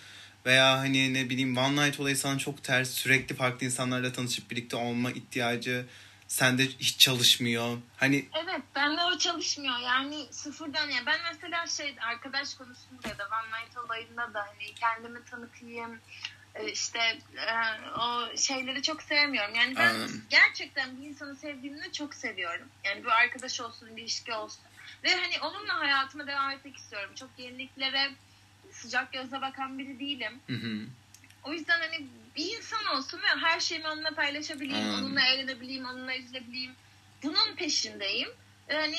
veya 0.48 0.78
hani 0.78 1.14
ne 1.14 1.30
bileyim 1.30 1.56
one 1.56 1.86
night 1.86 2.00
olayı 2.00 2.16
sana 2.16 2.38
çok 2.38 2.64
ters 2.64 2.90
sürekli 2.90 3.34
farklı 3.34 3.66
insanlarla 3.66 4.12
tanışıp 4.12 4.50
birlikte 4.50 4.76
olma 4.76 5.10
ihtiyacı 5.10 5.86
sende 6.28 6.62
hiç 6.66 6.98
çalışmıyor. 6.98 7.78
Hani 7.96 8.28
Evet 8.44 8.62
bende 8.74 9.02
o 9.02 9.18
çalışmıyor. 9.18 9.78
Yani 9.78 10.26
sıfırdan 10.30 10.90
ya 10.90 11.06
ben 11.06 11.18
mesela 11.32 11.66
şey 11.66 11.94
arkadaş 12.00 12.54
konusunda 12.54 13.08
ya 13.08 13.18
da 13.18 13.24
one 13.24 13.60
night 13.62 13.78
olayında 13.78 14.34
da 14.34 14.40
hani 14.40 14.74
kendimi 14.74 15.24
tanıtayım 15.24 16.00
e, 16.54 16.72
işte 16.72 16.98
e, 17.36 17.54
o 18.00 18.36
şeyleri 18.36 18.82
çok 18.82 19.02
sevmiyorum. 19.02 19.54
Yani 19.54 19.76
ben 19.76 19.94
Anladım. 19.94 20.24
gerçekten 20.30 21.00
bir 21.00 21.06
insanı 21.08 21.36
sevdiğimde 21.36 21.92
çok 21.92 22.14
seviyorum. 22.14 22.68
Yani 22.84 23.04
bir 23.04 23.08
arkadaş 23.08 23.60
olsun, 23.60 23.96
bir 23.96 24.02
ilişki 24.02 24.32
olsun. 24.32 24.62
Ve 25.04 25.10
hani 25.16 25.40
onunla 25.40 25.78
hayatıma 25.78 26.26
devam 26.26 26.50
etmek 26.50 26.76
istiyorum. 26.76 27.10
Çok 27.14 27.30
yeniliklere 27.38 28.10
sıcak 28.78 29.12
gözle 29.12 29.40
bakan 29.40 29.78
biri 29.78 30.00
değilim. 30.00 30.40
Hı 30.46 30.52
hı. 30.52 30.86
O 31.44 31.52
yüzden 31.52 31.80
hani 31.80 32.06
bir 32.36 32.56
insan 32.56 32.86
olsun 32.86 33.18
ve 33.18 33.40
her 33.40 33.60
şeyimi 33.60 33.88
onunla 33.88 34.10
paylaşabileyim, 34.10 34.86
hmm. 34.86 34.94
onunla 34.94 35.20
eğlenebileyim, 35.20 35.84
onunla 35.84 36.16
üzülebileyim. 36.16 36.72
Bunun 37.22 37.54
peşindeyim. 37.56 38.28
Yani 38.68 38.96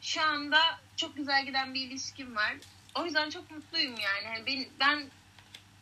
şu 0.00 0.22
anda 0.22 0.60
çok 0.96 1.16
güzel 1.16 1.46
giden 1.46 1.74
bir 1.74 1.80
ilişkim 1.80 2.36
var. 2.36 2.54
O 2.94 3.04
yüzden 3.04 3.30
çok 3.30 3.50
mutluyum 3.50 3.94
yani. 3.98 4.24
yani 4.24 4.46
ben, 4.46 4.66
ben 4.80 5.06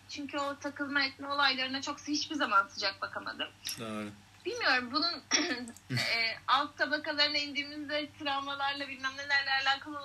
çünkü 0.08 0.38
o 0.38 0.58
takılma 0.58 1.02
etme 1.02 1.28
olaylarına 1.28 1.82
çok 1.82 2.00
hiçbir 2.08 2.34
zaman 2.34 2.68
sıcak 2.68 3.00
bakamadım. 3.00 3.48
Doğru. 3.78 4.10
Bilmiyorum 4.44 4.90
bunun 4.92 5.22
e, 5.90 6.38
alt 6.48 6.78
tabakalarına 6.78 7.38
indiğimizde 7.38 8.08
travmalarla 8.18 8.88
bilmem 8.88 9.12
nelerle 9.16 9.50
alakalı 9.62 10.00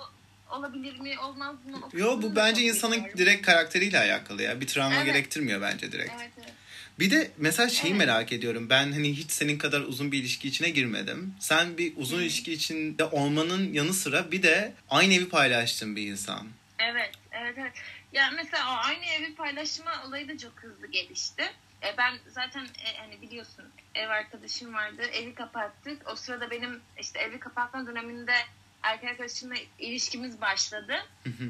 olabilir 0.50 1.00
mi 1.00 1.18
olmaz 1.18 1.56
mı? 1.66 1.88
Yo 1.92 2.22
bu 2.22 2.36
bence 2.36 2.62
insanın 2.62 2.92
bilmiyorum. 2.92 3.18
direkt 3.18 3.46
karakteriyle 3.46 3.98
alakalı 3.98 4.42
ya. 4.42 4.60
Bir 4.60 4.66
travma 4.66 4.96
evet. 4.96 5.06
gerektirmiyor 5.06 5.60
bence 5.60 5.92
direkt. 5.92 6.12
Evet, 6.16 6.30
evet. 6.38 6.52
Bir 6.98 7.10
de 7.10 7.30
mesela 7.36 7.68
şeyi 7.68 7.90
evet. 7.90 7.98
merak 7.98 8.32
ediyorum. 8.32 8.70
Ben 8.70 8.92
hani 8.92 9.16
hiç 9.16 9.30
senin 9.30 9.58
kadar 9.58 9.80
uzun 9.80 10.12
bir 10.12 10.18
ilişki 10.18 10.48
içine 10.48 10.70
girmedim. 10.70 11.34
Sen 11.40 11.78
bir 11.78 11.92
uzun 11.96 12.20
ilişki 12.20 12.52
içinde 12.52 13.04
olmanın 13.04 13.72
yanı 13.72 13.94
sıra 13.94 14.30
bir 14.30 14.42
de 14.42 14.72
aynı 14.90 15.14
evi 15.14 15.28
paylaştığın 15.28 15.96
bir 15.96 16.06
insan. 16.06 16.48
Evet, 16.78 17.10
evet, 17.32 17.54
evet. 17.58 17.72
Ya 18.12 18.30
mesela 18.36 18.64
o 18.72 18.86
aynı 18.86 19.04
evi 19.04 19.34
paylaşma 19.34 20.04
olayı 20.08 20.28
da 20.28 20.38
çok 20.38 20.52
hızlı 20.56 20.86
gelişti. 20.86 21.42
E 21.82 21.96
ben 21.98 22.18
zaten 22.28 22.64
e, 22.64 22.98
hani 22.98 23.22
biliyorsun 23.22 23.64
ev 23.94 24.08
arkadaşım 24.08 24.74
vardı. 24.74 25.02
Evi 25.02 25.34
kapattık. 25.34 26.10
O 26.12 26.16
sırada 26.16 26.50
benim 26.50 26.80
işte 27.00 27.18
evi 27.18 27.40
kapatma 27.40 27.86
döneminde 27.86 28.34
erkek 28.82 29.10
arkadaşımla 29.10 29.54
ilişkimiz 29.78 30.40
başladı. 30.40 30.94
Hı 31.24 31.30
hı. 31.30 31.44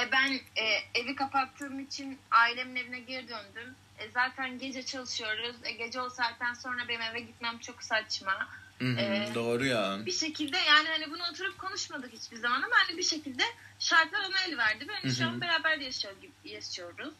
E, 0.00 0.12
ben 0.12 0.32
e, 0.32 0.64
evi 0.94 1.14
kapattığım 1.14 1.80
için 1.80 2.18
ailemin 2.30 2.76
evine 2.76 3.00
geri 3.00 3.28
döndüm. 3.28 3.74
E, 3.98 4.10
zaten 4.10 4.58
gece 4.58 4.82
çalışıyoruz. 4.82 5.56
E, 5.64 5.72
gece 5.72 6.00
o 6.00 6.08
saatten 6.10 6.54
sonra 6.54 6.88
benim 6.88 7.02
eve 7.02 7.20
gitmem 7.20 7.58
çok 7.58 7.82
saçma. 7.82 8.48
Hı 8.78 8.84
hı, 8.84 9.00
Ee, 9.00 9.28
Doğru 9.34 9.64
ya. 9.64 9.98
Bir 10.06 10.12
şekilde 10.12 10.58
yani 10.58 10.88
hani 10.88 11.10
bunu 11.10 11.22
oturup 11.30 11.58
konuşmadık 11.58 12.12
hiçbir 12.12 12.36
zaman 12.36 12.62
ama 12.62 12.74
hani 12.86 12.98
bir 12.98 13.02
şekilde 13.02 13.42
şartlar 13.78 14.20
ona 14.20 14.40
el 14.48 14.58
verdi 14.58 14.88
ve 14.88 14.92
hani 15.02 15.14
şu 15.14 15.26
an 15.26 15.40
beraber 15.40 15.78
yaşıyor, 15.78 16.14
yaşıyoruz. 16.44 17.14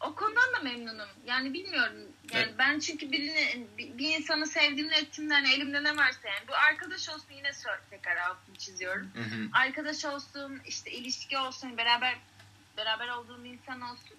O 0.00 0.14
konudan 0.14 0.52
da 0.56 0.58
memnunum. 0.62 1.08
Yani 1.26 1.54
bilmiyorum. 1.54 1.96
Yani 2.32 2.44
Evet. 2.44 2.54
ben 2.58 2.78
çünkü 2.78 3.12
birini 3.12 3.66
bir 3.78 4.16
insanı 4.16 4.46
sevdiğimde 4.46 4.94
ettiğimde 4.94 5.34
hani 5.34 5.52
elimde 5.52 5.84
ne 5.84 5.96
varsa 5.96 6.28
yani 6.28 6.48
bu 6.48 6.54
arkadaş 6.54 7.08
olsun 7.08 7.32
yine 7.36 7.50
tekrar 7.90 8.16
altını 8.16 8.56
çiziyorum. 8.56 9.10
Hı 9.14 9.20
hı. 9.22 9.48
Arkadaş 9.52 10.04
olsun, 10.04 10.60
işte 10.66 10.90
ilişki 10.90 11.38
olsun, 11.38 11.76
beraber 11.76 12.18
beraber 12.76 13.08
olduğum 13.08 13.46
insan 13.46 13.80
olsun. 13.80 14.16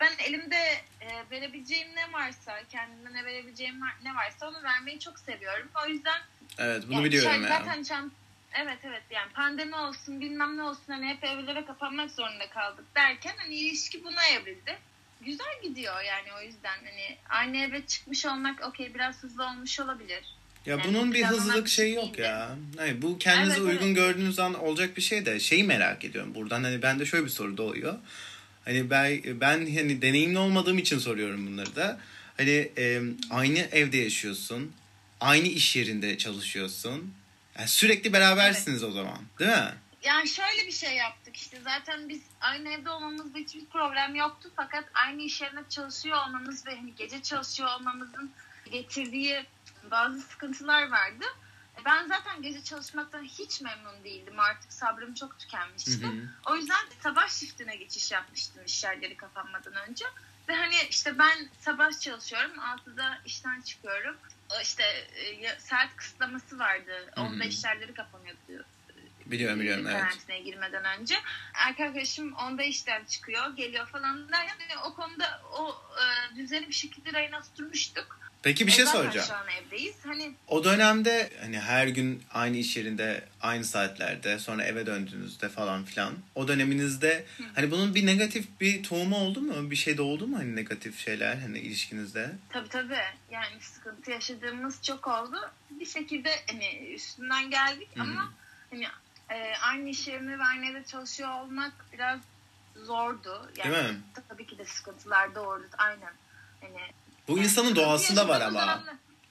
Ben 0.00 0.12
elimde 0.24 0.56
e, 1.00 1.30
verebileceğim 1.30 1.88
ne 1.96 2.12
varsa, 2.12 2.62
kendimden 2.68 3.14
ne 3.14 3.24
verebileceğim 3.24 3.80
ne 4.02 4.14
varsa 4.14 4.48
onu 4.48 4.62
vermeyi 4.62 5.00
çok 5.00 5.18
seviyorum. 5.18 5.70
O 5.84 5.88
yüzden 5.88 6.20
Evet 6.58 6.84
bunu 6.86 6.94
yani 6.94 7.04
biliyorum 7.04 7.42
ya. 7.42 7.48
Zaten 7.48 7.82
çam- 7.82 8.10
evet 8.52 8.78
evet 8.84 9.02
yani 9.10 9.32
pandemi 9.32 9.76
olsun 9.76 10.20
bilmem 10.20 10.56
ne 10.56 10.62
olsun 10.62 10.92
hani 10.92 11.08
hep 11.08 11.24
evlere 11.24 11.64
kapanmak 11.64 12.10
zorunda 12.10 12.50
kaldık 12.50 12.84
derken 12.94 13.34
hani 13.36 13.54
ilişki 13.54 14.04
buna 14.04 14.26
evrildi. 14.26 14.78
Güzel 15.24 15.62
gidiyor 15.62 15.94
yani 16.02 16.28
o 16.40 16.46
yüzden 16.46 16.78
hani 16.84 17.16
aynı 17.28 17.56
eve 17.56 17.86
çıkmış 17.86 18.26
olmak 18.26 18.68
okey 18.68 18.94
biraz 18.94 19.22
hızlı 19.22 19.44
olmuş 19.46 19.80
olabilir. 19.80 20.24
Ya 20.66 20.76
Yani 20.76 20.82
bunun 20.84 21.14
bir 21.14 21.24
hızlılık 21.24 21.68
şeyi 21.68 21.86
şey 21.86 21.94
yok 21.94 22.04
değildi. 22.04 22.20
ya. 22.20 22.56
Hayır, 22.76 23.02
bu 23.02 23.18
kendinize 23.18 23.60
Evet, 23.60 23.70
uygun 23.72 23.86
evet. 23.86 23.96
gördüğünüz 23.96 24.38
an 24.38 24.54
olacak 24.54 24.96
bir 24.96 25.02
şey 25.02 25.26
de 25.26 25.40
şeyi 25.40 25.64
merak 25.64 26.04
ediyorum 26.04 26.34
buradan. 26.34 26.64
Hani 26.64 26.82
bende 26.82 27.06
şöyle 27.06 27.24
bir 27.24 27.30
soru 27.30 27.56
doğuyor. 27.56 27.94
Hani 28.64 28.90
ben 28.90 29.20
ben 29.40 29.58
hani 29.76 30.02
deneyimli 30.02 30.38
olmadığım 30.38 30.78
için 30.78 30.98
soruyorum 30.98 31.46
bunları 31.46 31.76
da. 31.76 32.00
Hani 32.36 32.70
e, 32.78 33.00
aynı 33.30 33.58
evde 33.58 33.96
yaşıyorsun. 33.98 34.72
Aynı 35.20 35.48
iş 35.48 35.76
yerinde 35.76 36.18
çalışıyorsun. 36.18 37.14
Yani 37.58 37.68
sürekli 37.68 38.12
berabersiniz 38.12 38.82
o 38.84 38.90
zaman. 38.90 39.18
Değil 39.38 39.50
mi? 39.50 39.72
Yani 40.02 40.28
şöyle 40.28 40.66
bir 40.66 40.72
şey 40.72 40.96
yaptık 40.96 41.36
işte 41.36 41.60
zaten 41.60 42.08
biz 42.08 42.22
aynı 42.40 42.68
evde 42.68 42.90
olmamızda 42.90 43.38
hiçbir 43.38 43.66
problem 43.66 44.14
yoktu 44.14 44.50
fakat 44.56 44.84
aynı 44.94 45.22
iş 45.22 45.40
yerinde 45.40 45.64
çalışıyor 45.68 46.26
olmamız 46.26 46.66
ve 46.66 46.76
hani 46.76 46.94
gece 46.94 47.22
çalışıyor 47.22 47.68
olmamızın 47.76 48.32
getirdiği 48.70 49.46
bazı 49.90 50.20
sıkıntılar 50.20 50.90
vardı. 50.90 51.24
Ben 51.84 52.08
zaten 52.08 52.42
gece 52.42 52.64
çalışmaktan 52.64 53.22
hiç 53.24 53.60
memnun 53.60 54.04
değildim. 54.04 54.40
Artık 54.40 54.72
sabrım 54.72 55.14
çok 55.14 55.38
tükenmişti. 55.38 56.02
Hı 56.02 56.06
hı. 56.06 56.28
O 56.46 56.56
yüzden 56.56 56.86
sabah 57.02 57.28
shiftine 57.28 57.76
geçiş 57.76 58.12
yapmıştım 58.12 58.64
iş 58.66 58.84
yerleri 58.84 59.16
kapanmadan 59.16 59.74
önce. 59.74 60.04
Ve 60.48 60.54
hani 60.54 60.74
işte 60.90 61.18
ben 61.18 61.48
sabah 61.60 62.00
çalışıyorum. 62.00 62.52
6'da 62.58 63.18
işten 63.26 63.60
çıkıyorum. 63.60 64.16
İşte 64.62 64.82
e, 65.14 65.58
saat 65.58 65.96
kısıtlaması 65.96 66.58
vardı. 66.58 67.12
Onda 67.16 67.44
iş 67.44 67.64
yerleri 67.64 67.94
kapanıyordu 67.94 68.64
Biliyorum 69.30 69.60
biliyorum 69.60 69.86
evet. 69.86 70.00
karantinaya 70.00 70.40
girmeden 70.42 70.84
önce. 71.00 71.14
Erkek 71.54 71.86
arkadaşım 71.86 72.32
onda 72.34 72.62
işten 72.62 73.04
çıkıyor, 73.04 73.56
geliyor 73.56 73.86
falan 73.86 74.28
derken 74.32 74.56
yani 74.70 74.80
o 74.84 74.94
konuda 74.94 75.40
o 75.58 75.82
e, 76.02 76.36
düzeni 76.36 76.68
bir 76.68 76.72
şekilde 76.74 77.12
rayına 77.12 77.42
tutmuştuk. 77.42 78.20
Peki 78.42 78.66
bir 78.66 78.72
E, 78.72 78.74
şey 78.74 78.84
zaten 78.84 78.98
soracağım. 79.00 79.26
şu 79.28 79.34
an 79.34 79.46
evdeyiz. 79.48 79.94
Hani 80.04 80.32
O 80.48 80.64
dönemde 80.64 81.30
hani 81.40 81.60
her 81.60 81.86
gün 81.86 82.22
aynı 82.34 82.56
iş 82.56 82.76
yerinde 82.76 83.24
aynı 83.40 83.64
saatlerde 83.64 84.38
sonra 84.38 84.64
eve 84.64 84.86
döndüğünüzde 84.86 85.48
falan 85.48 85.84
filan 85.84 86.14
o 86.34 86.48
döneminizde 86.48 87.24
hani 87.54 87.70
bunun 87.70 87.94
bir 87.94 88.06
negatif 88.06 88.46
bir 88.60 88.82
tohumu 88.82 89.16
oldu 89.16 89.40
mu? 89.40 89.70
Bir 89.70 89.76
şey 89.76 89.96
de 89.98 90.02
oldu 90.02 90.26
mu 90.26 90.38
hani 90.38 90.56
negatif 90.56 90.98
şeyler 91.04 91.36
hani 91.36 91.58
ilişkinizde? 91.58 92.30
tabii 92.48 92.68
tabii 92.68 92.98
yani 93.30 93.60
sıkıntı 93.60 94.10
yaşadığımız 94.10 94.82
çok 94.82 95.06
oldu. 95.08 95.50
Bir 95.70 95.86
şekilde 95.86 96.30
hani 96.50 96.92
üstünden 96.94 97.50
geldik 97.50 97.88
Hı 97.94 98.00
hı. 98.00 98.02
ama 98.02 98.32
hani 98.70 98.86
e, 99.30 99.52
aynı 99.62 99.88
iş 99.88 100.08
yerinde 100.08 100.38
ve 100.38 100.42
aynı 100.44 100.66
evde 100.66 100.84
çalışıyor 100.84 101.40
olmak 101.40 101.72
biraz 101.92 102.20
zordu. 102.76 103.50
Yani 103.58 103.74
Değil 103.74 103.84
mi? 103.92 104.00
tabii 104.28 104.46
ki 104.46 104.58
de 104.58 104.64
sıkıntılar 104.64 105.34
doğurdu. 105.34 105.66
Aynen. 105.78 106.12
Hani 106.60 106.78
Bu 107.28 107.36
yani 107.36 107.44
insanın 107.44 107.76
doğasında 107.76 108.28
var 108.28 108.40
ama. 108.40 108.84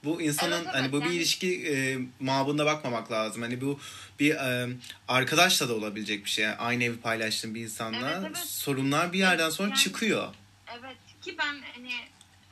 Bu 0.04 0.22
insanın 0.22 0.52
Evet, 0.52 0.62
evet, 0.66 0.76
hani 0.76 0.92
bu 0.92 1.00
bir 1.02 1.06
yani- 1.06 1.16
ilişki 1.16 1.68
e, 1.76 1.98
mabında 2.20 2.66
bakmamak 2.66 3.12
lazım. 3.12 3.42
Hani 3.42 3.62
bu 3.62 3.80
bir 4.20 4.36
e, 4.36 4.70
arkadaşla 5.08 5.70
da 5.70 5.74
olabilecek 5.74 6.26
bir 6.26 6.30
şey. 6.30 6.46
Yani 6.46 6.56
aynı 6.56 6.84
evi 6.84 6.98
paylaştığın 7.02 7.56
bir 7.56 7.62
insanla 7.62 8.12
Evet, 8.12 8.24
evet. 8.28 8.38
sorunlar 8.38 9.14
bir 9.14 9.20
yerden 9.20 9.50
sonra 9.50 9.70
Yani- 9.70 9.80
çıkıyor. 9.80 10.34
Evet 10.80 10.98
ki 11.22 11.36
ben 11.40 11.56
hani 11.76 11.92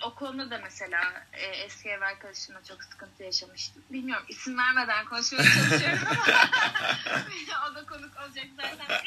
o 0.02 0.16
konuda 0.16 0.52
da 0.52 0.58
mesela 0.64 1.26
e, 1.34 1.46
eski 1.46 1.90
ev 1.90 2.02
arkadaşımla 2.02 2.64
çok 2.64 2.84
sıkıntı 2.84 3.24
yaşamıştım. 3.24 3.84
Bilmiyorum 3.90 4.26
isim 4.28 4.58
vermeden 4.58 5.06
konuşmaya 5.06 5.44
çalışıyorum 5.44 6.00
ama 6.06 6.26
o 7.72 7.76
da 7.76 7.86
konuk 7.86 8.12
olacak 8.18 8.46
zaten. 8.58 9.04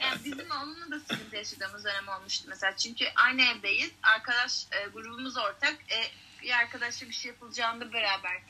Yani 0.00 0.24
bizim 0.24 0.50
onunla 0.50 0.90
da 0.90 1.00
sıkıntı 1.00 1.36
yaşadığımız 1.36 1.84
dönem 1.84 2.08
olmuştu 2.08 2.46
mesela. 2.48 2.76
Çünkü 2.76 3.04
aynı 3.16 3.42
evdeyiz. 3.42 3.90
Arkadaş 4.02 4.64
e, 4.72 4.88
grubumuz 4.88 5.36
ortak. 5.36 5.74
E, 5.90 6.10
bir 6.42 6.50
arkadaşla 6.50 7.08
bir 7.08 7.14
şey 7.14 7.30
yapılacağında 7.30 7.92
beraber 7.92 8.42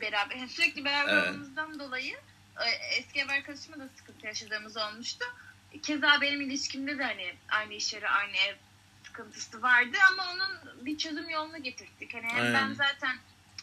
beraber 0.00 0.36
yani 0.36 0.48
sürekli 0.48 0.84
beraber 0.84 1.12
Evet. 1.12 1.28
olmamızdan 1.28 1.78
dolayı 1.78 2.16
e, 2.60 2.70
eski 2.96 3.20
ev 3.20 3.28
arkadaşımla 3.28 3.78
da 3.78 3.88
sıkıntı 3.88 4.26
yaşadığımız 4.26 4.76
olmuştu. 4.76 5.24
Keza 5.82 6.20
benim 6.20 6.40
ilişkimde 6.40 6.98
de 6.98 7.04
hani 7.04 7.34
aynı 7.48 7.74
iş 7.74 7.92
yeri, 7.92 8.08
aynı 8.08 8.36
ev 8.36 8.54
sıkıntısı 9.18 9.62
vardı 9.62 9.96
ama 10.12 10.22
onun 10.32 10.86
bir 10.86 10.98
çözüm 10.98 11.30
yolunu 11.30 11.62
getirdik. 11.62 12.14
Hani 12.14 12.26
hem 12.26 12.54
ben 12.54 12.74
zaten 12.74 13.16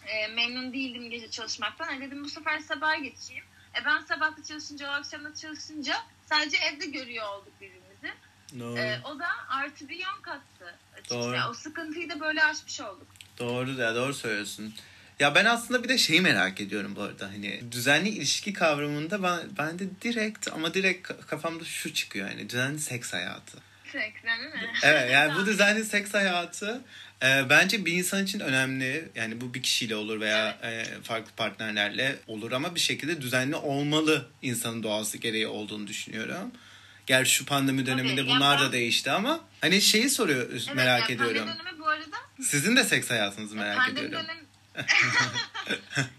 e, 0.08 0.28
memnun 0.28 0.74
değildim 0.74 1.10
gece 1.10 1.32
çalışmaktan. 1.32 1.86
Hani 1.86 2.02
dedim 2.02 2.24
bu 2.24 2.30
sefer 2.30 2.60
sabaha 2.60 2.96
geçeyim. 2.96 3.44
E 3.82 3.86
ben 3.86 4.02
sabahta 4.02 4.44
çalışınca, 4.44 4.90
o 4.90 4.92
akşam 4.92 5.26
da 5.26 5.36
çalışınca 5.36 5.96
sadece 6.30 6.58
evde 6.58 6.86
görüyor 6.86 7.26
olduk 7.30 7.54
birbirimizi. 7.62 8.14
Doğru. 8.60 8.80
E, 8.80 9.00
o 9.06 9.20
da 9.20 9.28
artı 9.50 9.90
bir 9.90 9.96
yön 9.96 10.22
kattı. 10.22 10.76
açıkçası. 10.94 11.22
Doğru. 11.22 11.50
O 11.50 11.54
sıkıntıyı 11.54 12.10
da 12.10 12.20
böyle 12.20 12.44
aşmış 12.44 12.82
olduk. 12.82 13.08
Doğru 13.40 13.72
ya 13.72 13.96
doğru 13.96 14.14
söylüyorsun. 14.14 14.74
Ya 15.20 15.36
ben 15.36 15.46
aslında 15.46 15.84
bir 15.84 15.90
de 15.90 15.98
şeyi 15.98 16.22
merak 16.22 16.62
ediyorum 16.62 16.96
bu 16.96 17.02
arada 17.02 17.28
hani 17.28 17.72
düzenli 17.72 18.10
ilişki 18.10 18.54
kavramında 18.54 19.24
ben, 19.24 19.40
ben 19.58 19.80
de 19.80 20.02
direkt 20.02 20.48
ama 20.48 20.74
direkt 20.74 21.10
ka- 21.10 21.26
kafamda 21.26 21.64
şu 21.66 21.94
çıkıyor 21.94 22.30
yani 22.30 22.50
düzenli 22.50 22.80
seks 22.80 23.14
hayatı. 23.14 23.58
Değil 23.96 24.54
mi? 24.54 24.72
Evet 24.84 25.12
yani 25.12 25.36
bu 25.36 25.46
düzenli 25.46 25.86
seks 25.86 26.14
hayatı 26.14 26.82
e, 27.24 27.50
bence 27.50 27.86
bir 27.86 27.94
insan 27.94 28.24
için 28.24 28.40
önemli. 28.40 29.10
Yani 29.16 29.42
bu 29.42 29.54
bir 29.54 29.64
kişiyle 29.64 29.96
olur 29.96 30.20
veya 30.20 30.58
e, 30.64 30.86
farklı 31.04 31.32
partnerlerle 31.38 32.16
olur 32.28 32.52
ama 32.52 32.76
bir 32.76 32.80
şekilde 32.80 33.22
düzenli 33.22 33.56
olmalı 33.56 34.30
insanın 34.42 34.84
doğası 34.84 35.18
gereği 35.18 35.48
olduğunu 35.48 35.88
düşünüyorum. 35.88 36.52
Gerçi 37.06 37.32
şu 37.32 37.46
pandemi 37.46 37.86
döneminde 37.86 38.22
Tabii, 38.22 38.30
bunlar 38.30 38.60
da 38.60 38.66
ben- 38.66 38.72
değişti 38.72 39.12
ama 39.12 39.40
hani 39.62 39.82
şeyi 39.82 40.10
soruyor 40.10 40.48
Evet, 40.52 40.76
merak 40.76 41.10
ediyorum. 41.10 41.38
Pandemi 41.48 41.60
dönemi 41.60 41.80
bu 41.80 41.88
arada 41.88 42.18
Sizin 42.42 42.76
de 42.76 42.84
seks 42.84 43.10
hayatınızı 43.10 43.56
merak 43.56 43.78
pandemi 43.78 44.08
ediyorum. 44.08 44.28
dönemi 44.28 44.46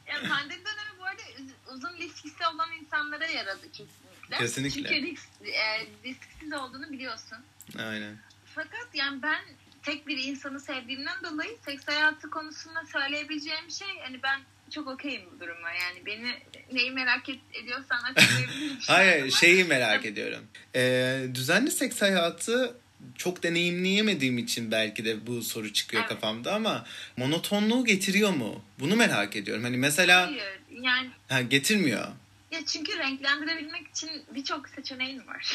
ya 0.08 0.28
pandemi 0.28 0.64
dönemi 0.64 0.98
bu 0.98 1.04
arada 1.04 1.22
uz- 1.38 1.76
uzun 1.76 1.96
ilişkisi 1.96 2.46
olan 2.54 2.72
insanlara 2.80 3.26
yaradı 3.26 3.72
kesinlikle. 3.72 4.36
Kesinlikle. 4.38 4.82
Çünkü 4.88 5.06
risk, 5.06 5.28
e, 5.54 5.86
risksiz 6.04 6.52
olduğunu 6.52 6.92
biliyorsun. 6.92 7.38
Aynen. 7.78 8.16
Fakat 8.54 8.88
yani 8.94 9.22
ben 9.22 9.40
tek 9.82 10.06
bir 10.06 10.18
insanı 10.18 10.60
sevdiğimden 10.60 11.24
dolayı 11.24 11.50
seks 11.64 11.88
hayatı 11.88 12.30
konusunda 12.30 12.82
söyleyebileceğim 12.92 13.70
şey 13.70 13.88
hani 14.04 14.22
ben 14.22 14.40
çok 14.70 14.88
okeyim 14.88 15.22
bu 15.34 15.40
duruma. 15.40 15.70
Yani 15.72 16.06
beni 16.06 16.34
neyi 16.72 16.90
merak 16.90 17.28
ediyorsan 17.52 17.98
açıklayabilirim. 18.02 18.76
Hayır 18.86 19.22
ama- 19.22 19.30
şeyi 19.30 19.64
merak 19.64 20.06
ediyorum. 20.06 20.46
Ee, 20.74 21.26
düzenli 21.34 21.70
seks 21.70 22.02
hayatı 22.02 22.76
çok 23.18 23.42
deneyimleyemediğim 23.42 24.38
için 24.38 24.70
belki 24.70 25.04
de 25.04 25.26
bu 25.26 25.42
soru 25.42 25.72
çıkıyor 25.72 26.02
Evet. 26.02 26.12
kafamda 26.14 26.54
ama 26.54 26.86
monotonluğu 27.16 27.84
getiriyor 27.84 28.30
mu? 28.30 28.64
Bunu 28.80 28.96
merak 28.96 29.36
ediyorum. 29.36 29.64
Hani 29.64 29.76
mesela 29.76 30.26
Hayır 30.26 30.60
yani 30.70 31.10
ha, 31.28 31.42
getirmiyor. 31.42 32.08
Ya 32.50 32.66
çünkü 32.66 32.98
renklendirebilmek 32.98 33.88
için 33.88 34.10
birçok 34.34 34.68
seçeneğin 34.68 35.26
var. 35.26 35.54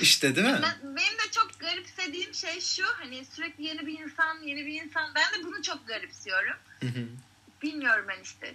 işte 0.00 0.36
değil 0.36 0.46
mi? 0.46 0.60
Ben, 0.62 0.96
benim 0.96 1.18
de 1.18 1.30
çok 1.32 1.60
garipsediğim 1.60 2.34
şey 2.34 2.60
şu 2.60 2.84
hani 2.98 3.24
sürekli 3.24 3.64
yeni 3.64 3.86
bir 3.86 3.98
insan 3.98 4.42
yeni 4.42 4.66
bir 4.66 4.82
insan 4.82 5.14
ben 5.14 5.40
de 5.40 5.44
bunu 5.44 5.62
çok 5.62 5.88
garipsiyorum. 5.88 6.56
Bilmiyorum 7.62 8.04
ben 8.08 8.22
işte 8.22 8.54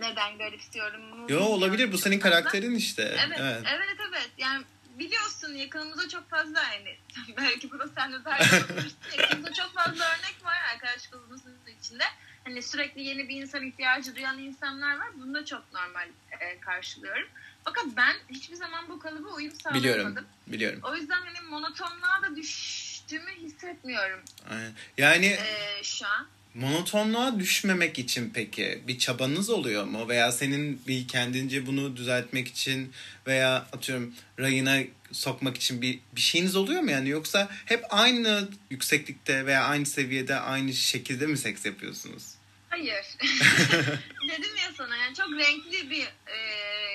neden 0.00 0.38
garipsiyorum. 0.38 1.10
Yo 1.10 1.26
bilmiyorum 1.28 1.46
olabilir 1.46 1.92
bu 1.92 1.98
senin 1.98 2.20
fazla. 2.20 2.30
karakterin 2.30 2.74
işte. 2.74 3.16
Evet, 3.26 3.38
Evet. 3.40 3.62
evet 3.66 3.96
evet 4.08 4.30
yani 4.38 4.64
biliyorsun 4.98 5.54
yakınımızda 5.54 6.08
çok 6.08 6.30
fazla 6.30 6.62
yani 6.62 6.98
belki 7.36 7.70
bunu 7.70 7.90
sen 7.94 8.12
de 8.12 8.16
olabilirsin. 8.16 8.96
yakınımızda 9.18 9.52
çok 9.52 9.74
fazla 9.74 10.04
örnek 10.04 10.44
var 10.44 10.56
arkadaş 10.74 11.06
grubumuzun 11.06 11.56
içinde. 11.80 12.04
Hani 12.44 12.62
sürekli 12.62 13.02
yeni 13.02 13.28
bir 13.28 13.36
insan 13.36 13.66
ihtiyacı 13.66 14.16
duyan 14.16 14.38
insanlar 14.38 14.96
var. 14.96 15.08
Bunu 15.14 15.34
da 15.34 15.44
çok 15.44 15.72
normal 15.72 16.08
e, 16.40 16.60
karşılıyorum. 16.60 17.28
Fakat 17.64 17.84
ben 17.96 18.16
hiçbir 18.28 18.56
zaman 18.56 18.88
bu 18.88 18.98
kalıba 18.98 19.28
uyum 19.28 19.52
sağlayamadım. 19.54 19.84
Biliyorum. 19.84 20.26
Biliyorum. 20.46 20.80
O 20.82 20.96
yüzden 20.96 21.20
hani 21.20 21.48
monotonluğa 21.48 22.22
da 22.22 22.36
düştüğümü 22.36 23.30
hissetmiyorum. 23.42 24.20
Aynen. 24.50 24.72
Yani 24.98 25.26
e, 25.26 25.82
şu 25.82 26.06
an. 26.06 26.26
Monotonluğa 26.54 27.38
düşmemek 27.38 27.98
için 27.98 28.30
peki 28.34 28.82
bir 28.88 28.98
çabanız 28.98 29.50
oluyor 29.50 29.84
mu? 29.84 30.08
Veya 30.08 30.32
senin 30.32 30.82
bir 30.86 31.08
kendince 31.08 31.66
bunu 31.66 31.96
düzeltmek 31.96 32.48
için 32.48 32.92
veya 33.26 33.56
atıyorum 33.56 34.14
rayına 34.38 34.78
sokmak 35.12 35.56
için 35.56 35.82
bir, 35.82 36.00
bir 36.16 36.20
şeyiniz 36.20 36.56
oluyor 36.56 36.82
mu 36.82 36.90
yani? 36.90 37.08
Yoksa 37.08 37.48
hep 37.64 37.84
aynı 37.90 38.48
yükseklikte 38.70 39.46
veya 39.46 39.64
aynı 39.64 39.86
seviyede 39.86 40.36
aynı 40.36 40.72
şekilde 40.72 41.26
mi 41.26 41.38
seks 41.38 41.64
yapıyorsunuz? 41.66 42.31
Hayır. 42.72 43.06
Dedim 44.28 44.56
ya 44.56 44.72
sana 44.76 44.96
yani 44.96 45.14
çok 45.14 45.32
renkli 45.32 45.90
bir 45.90 46.06
e, 46.26 46.36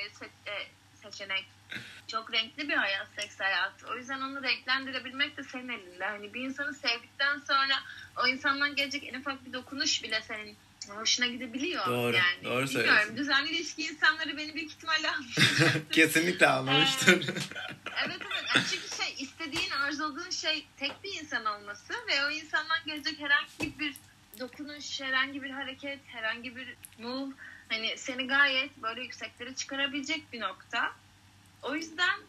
se- 0.08 0.52
e, 0.52 0.68
seçenek. 1.04 1.46
Çok 2.08 2.34
renkli 2.34 2.70
bir 2.70 2.74
hayat, 2.74 3.08
seks 3.20 3.40
hayatı. 3.40 3.88
O 3.88 3.96
yüzden 3.96 4.22
onu 4.22 4.44
renklendirebilmek 4.44 5.38
de 5.38 5.44
senin 5.44 5.70
elinde. 5.70 6.06
Hani 6.06 6.34
bir 6.34 6.42
insanı 6.42 6.74
sevdikten 6.74 7.40
sonra 7.48 7.74
o 8.18 8.28
insandan 8.28 8.76
gelecek 8.76 9.04
en 9.04 9.20
ufak 9.20 9.46
bir 9.46 9.54
dokunuş 9.54 10.04
bile 10.04 10.22
senin 10.22 10.58
hoşuna 10.88 11.28
gidebiliyor. 11.28 11.86
Doğru, 11.86 12.16
yani. 12.16 12.44
doğru 12.44 12.68
söylüyorsun. 12.68 13.18
Düzenli 13.18 13.50
ilişki 13.50 13.84
insanları 13.84 14.38
beni 14.38 14.56
büyük 14.56 14.72
ihtimalle 14.72 15.12
almıştır. 15.16 15.46
Kesinlikle 15.92 16.48
almamıştır. 16.48 17.26
evet 18.06 18.22
evet. 18.22 18.44
Yani 18.56 18.66
çünkü 18.72 19.04
şey 19.04 19.16
istediğin, 19.24 19.72
arzuladığın 19.72 20.30
şey 20.30 20.66
tek 20.78 21.04
bir 21.04 21.14
insan 21.22 21.46
olması 21.46 21.94
ve 22.08 22.26
o 22.26 22.30
insandan 22.30 22.80
gelecek 22.86 23.20
herhangi 23.20 23.80
bir 23.80 23.96
dokunuş, 24.40 25.02
herhangi 25.02 25.44
bir 25.44 25.50
hareket, 25.50 26.00
herhangi 26.06 26.56
bir 26.56 26.76
move 27.00 27.32
hani 27.70 27.94
seni 27.98 28.28
gayet 28.28 28.78
böyle 28.78 29.02
yükseklere 29.02 29.56
çıkarabilecek 29.56 30.34
bir 30.34 30.40
nokta. 30.40 30.92
O 31.62 31.76
yüzden 31.76 32.20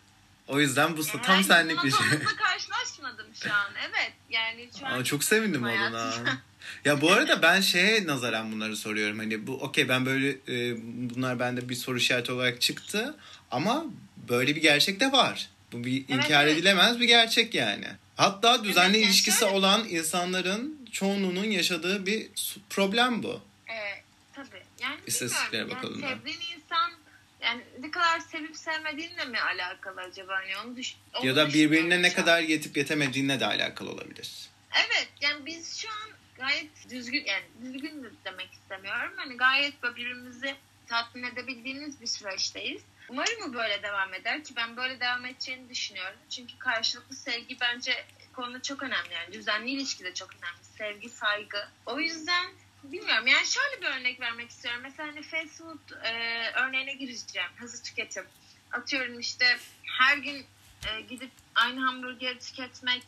o 0.48 0.60
yüzden 0.60 0.96
bu 0.96 1.04
tam 1.06 1.20
herhangi 1.22 1.44
senlik 1.44 1.84
bir 1.84 1.90
şey. 1.90 2.06
karşılaşmadım 2.38 3.26
şu 3.34 3.52
an. 3.54 3.72
Evet. 3.88 4.12
Yani 4.30 4.68
şu 4.80 4.86
an 4.86 5.00
Aa, 5.00 5.04
çok 5.04 5.24
sevindim 5.24 5.64
adına. 5.64 6.12
Ya 6.84 7.00
bu 7.00 7.12
arada 7.12 7.42
ben 7.42 7.60
şeye 7.60 8.06
nazaran 8.06 8.52
bunları 8.52 8.76
soruyorum. 8.76 9.18
Hani 9.18 9.46
bu 9.46 9.52
okey 9.54 9.88
ben 9.88 10.06
böyle 10.06 10.28
e, 10.30 10.76
bunlar 10.84 11.38
bende 11.38 11.68
bir 11.68 11.74
soru 11.74 11.98
işareti 11.98 12.32
olarak 12.32 12.60
çıktı 12.60 13.16
ama 13.50 13.84
böyle 14.28 14.56
bir 14.56 14.60
gerçek 14.60 15.00
de 15.00 15.12
var. 15.12 15.50
Bu 15.72 15.84
bir 15.84 15.92
Evet, 16.08 16.10
inkar 16.10 16.44
evet. 16.46 16.54
edilemez 16.58 17.00
bir 17.00 17.04
gerçek 17.04 17.54
yani. 17.54 17.86
Hatta 18.16 18.64
düzenli 18.64 18.86
Evet, 18.88 18.96
yani 19.02 19.06
ilişkisi 19.12 19.38
şöyle- 19.40 19.52
olan 19.52 19.88
insanların 19.88 20.77
çoğunluğunun 20.92 21.44
yaşadığı 21.44 22.06
bir 22.06 22.30
problem 22.70 23.22
bu. 23.22 23.40
Ee, 23.70 24.02
tabii. 24.32 24.62
Yani 24.82 25.00
İstatistiklere 25.06 25.70
bakalım 25.70 26.02
da. 26.02 26.06
Yani 26.06 26.18
sevdiğin 26.18 26.40
insan 26.56 26.92
yani 27.40 27.62
ne 27.80 27.90
kadar 27.90 28.20
sevip 28.20 28.56
sevmediğinle 28.56 29.24
mi 29.24 29.40
alakalı 29.40 30.00
acaba? 30.00 30.34
Hani 30.34 30.56
onu 30.66 30.76
düş 30.76 30.96
onu 31.14 31.26
Ya 31.26 31.36
da 31.36 31.48
birbirine 31.48 32.02
ne 32.02 32.12
kadar 32.12 32.40
yetip 32.40 32.76
yetemediğinle 32.76 33.40
de 33.40 33.46
alakalı 33.46 33.90
olabilir. 33.90 34.48
Evet 34.74 35.08
yani 35.20 35.46
biz 35.46 35.76
şu 35.76 35.88
an 35.88 36.10
gayet 36.38 36.90
düzgün 36.90 37.24
yani 37.24 37.44
düzgün 37.62 38.04
de 38.04 38.08
demek 38.24 38.52
istemiyorum. 38.52 39.12
Hani 39.16 39.36
gayet 39.36 39.82
birbirimizi 39.82 40.54
tatmin 40.86 41.22
edebildiğimiz 41.22 42.00
bir 42.00 42.06
süreçteyiz. 42.06 42.82
Umarım 43.08 43.54
böyle 43.54 43.82
devam 43.82 44.14
eder 44.14 44.44
ki 44.44 44.56
ben 44.56 44.76
böyle 44.76 45.00
devam 45.00 45.26
edeceğini 45.26 45.68
düşünüyorum. 45.68 46.18
Çünkü 46.30 46.58
karşılıklı 46.58 47.16
sevgi 47.16 47.60
bence 47.60 48.06
konuda 48.32 48.62
çok 48.62 48.82
önemli 48.82 49.14
yani 49.14 49.32
düzenli 49.32 49.70
ilişki 49.70 50.04
de 50.04 50.14
çok 50.14 50.30
önemli. 50.34 50.64
Sevgi, 50.78 51.08
saygı. 51.08 51.68
O 51.86 52.00
yüzden 52.00 52.46
bilmiyorum 52.82 53.26
yani 53.26 53.46
şöyle 53.46 53.80
bir 53.80 53.86
örnek 53.86 54.20
vermek 54.20 54.50
istiyorum. 54.50 54.80
Mesela 54.82 55.08
hani 55.08 55.22
fast 55.22 55.58
food 55.58 56.04
e, 56.04 56.12
örneğine 56.54 56.92
gireceğim. 56.92 57.48
Hızlı 57.56 57.82
tüketim. 57.82 58.24
Atıyorum 58.72 59.18
işte 59.18 59.58
her 59.84 60.16
gün 60.16 60.46
e, 60.86 61.00
gidip 61.00 61.30
aynı 61.54 61.80
hamburgeri 61.80 62.38
tüketmek 62.38 63.04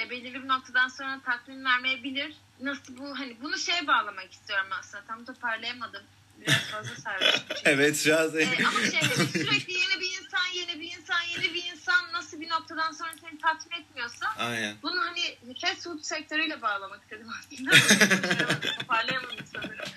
e, 0.00 0.10
belirli 0.10 0.42
bir 0.42 0.48
noktadan 0.48 0.88
sonra 0.88 1.20
tatmin 1.24 1.64
vermeyebilir. 1.64 2.36
Nasıl 2.60 2.98
bu 2.98 3.18
hani 3.18 3.36
bunu 3.42 3.58
şeye 3.58 3.86
bağlamak 3.86 4.32
istiyorum 4.32 4.68
aslında. 4.78 5.04
Tam 5.04 5.24
toparlayamadım. 5.24 6.02
Biraz 6.40 6.60
fazla 6.60 6.96
sarmışım 6.96 7.40
çünkü. 7.48 7.60
Evet 7.64 7.96
şu 7.98 8.18
an 8.18 8.38
E, 8.38 8.66
ama 8.66 8.80
şey 8.80 9.26
sürekli 9.32 9.72
yeni 9.72 10.00
bir 10.00 10.10
insan, 10.22 10.46
yeni 10.54 10.80
bir 10.80 10.96
insan, 10.98 11.22
yeni 11.34 11.54
bir 11.54 11.64
insan 11.64 12.12
nasıl 12.12 12.40
bir 12.40 12.48
noktadan 12.48 12.92
sonra 12.92 13.10
seni 13.20 13.38
tatmin 13.38 13.80
etmiyorsa 13.80 14.26
Aynen. 14.38 14.74
bunu 14.82 15.00
hani 15.00 15.36
fast 15.60 15.84
food 15.84 16.00
sektörüyle 16.02 16.62
bağlamak 16.62 17.02
istedim 17.02 17.26
aslında. 17.38 17.70
Toparlayamadım 18.80 19.46
sanırım. 19.52 19.88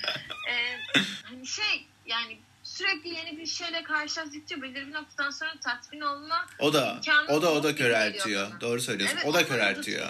E, 0.49 0.77
hani 1.23 1.47
şey 1.47 1.87
yani 2.05 2.39
sürekli 2.63 3.09
yeni 3.09 3.37
bir 3.37 3.45
şeyle 3.45 3.83
karşılaştıkça 3.83 4.61
belirli 4.61 4.87
bir 4.87 4.93
noktadan 4.93 5.31
sonra 5.31 5.53
tatmin 5.63 6.01
olma 6.01 6.45
O 6.59 6.73
da 6.73 7.01
o 7.29 7.41
da 7.41 7.51
o 7.51 7.63
da 7.63 7.75
köreltiyor. 7.75 8.61
Doğru 8.61 8.81
söylüyorsun. 8.81 9.17
Evet, 9.17 9.27
o 9.27 9.33
da 9.33 9.47
köreltiyor. 9.47 10.07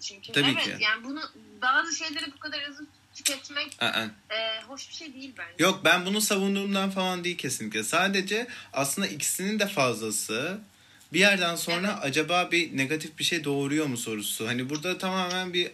çünkü. 0.00 0.32
Tabii 0.32 0.50
evet, 0.50 0.64
ki. 0.64 0.76
yani 0.80 1.04
bunu 1.04 1.20
bazı 1.62 1.96
şeyleri 1.96 2.32
bu 2.32 2.38
kadar 2.38 2.60
hızlı 2.62 2.86
tüketmek 3.24 3.76
Aa. 3.80 4.06
e, 4.30 4.62
hoş 4.68 4.88
bir 4.88 4.94
şey 4.94 5.14
değil 5.14 5.32
bence. 5.38 5.64
Yok 5.64 5.80
ben 5.84 6.06
bunu 6.06 6.20
savunduğumdan 6.20 6.90
falan 6.90 7.24
değil 7.24 7.36
kesinlikle. 7.38 7.84
Sadece 7.84 8.46
aslında 8.72 9.08
ikisinin 9.08 9.58
de 9.58 9.66
fazlası 9.66 10.58
bir 11.12 11.20
yerden 11.20 11.56
sonra 11.56 11.90
Evet. 11.94 12.04
acaba 12.04 12.50
bir 12.52 12.76
negatif 12.76 13.18
bir 13.18 13.24
şey 13.24 13.44
doğuruyor 13.44 13.86
mu 13.86 13.96
sorusu. 13.96 14.48
Hani 14.48 14.70
burada 14.70 14.98
tamamen 14.98 15.52
bir 15.52 15.70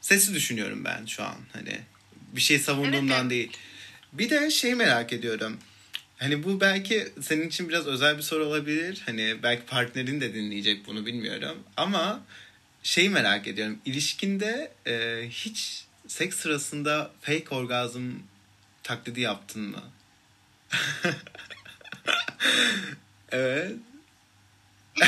sesi 0.00 0.34
düşünüyorum 0.34 0.84
ben 0.84 1.06
şu 1.06 1.22
an. 1.22 1.36
Hani 1.52 1.80
bir 2.32 2.40
şey 2.40 2.58
savunduğumdan 2.58 3.02
Evet, 3.08 3.20
evet. 3.20 3.30
değil. 3.30 3.50
Bir 4.12 4.30
de 4.30 4.50
şey 4.50 4.74
merak 4.74 5.12
ediyorum. 5.12 5.58
Hani 6.18 6.44
bu 6.44 6.60
belki 6.60 7.08
senin 7.22 7.48
için 7.48 7.68
biraz 7.68 7.86
özel 7.86 8.16
bir 8.16 8.22
soru 8.22 8.44
olabilir. 8.44 9.02
Hani 9.06 9.36
belki 9.42 9.66
partnerin 9.66 10.20
de 10.20 10.34
dinleyecek 10.34 10.86
bunu 10.86 11.06
bilmiyorum. 11.06 11.58
Ama 11.76 12.22
şeyi 12.82 13.10
merak 13.10 13.48
ediyorum. 13.48 13.78
İlişkinde 13.84 14.72
e, 14.86 15.24
hiç 15.30 15.83
seks 16.08 16.36
sırasında 16.36 17.10
fake 17.20 17.54
orgazm 17.54 18.10
taklidi 18.82 19.20
yaptın 19.20 19.62
mı? 19.62 19.82
evet. 23.32 23.72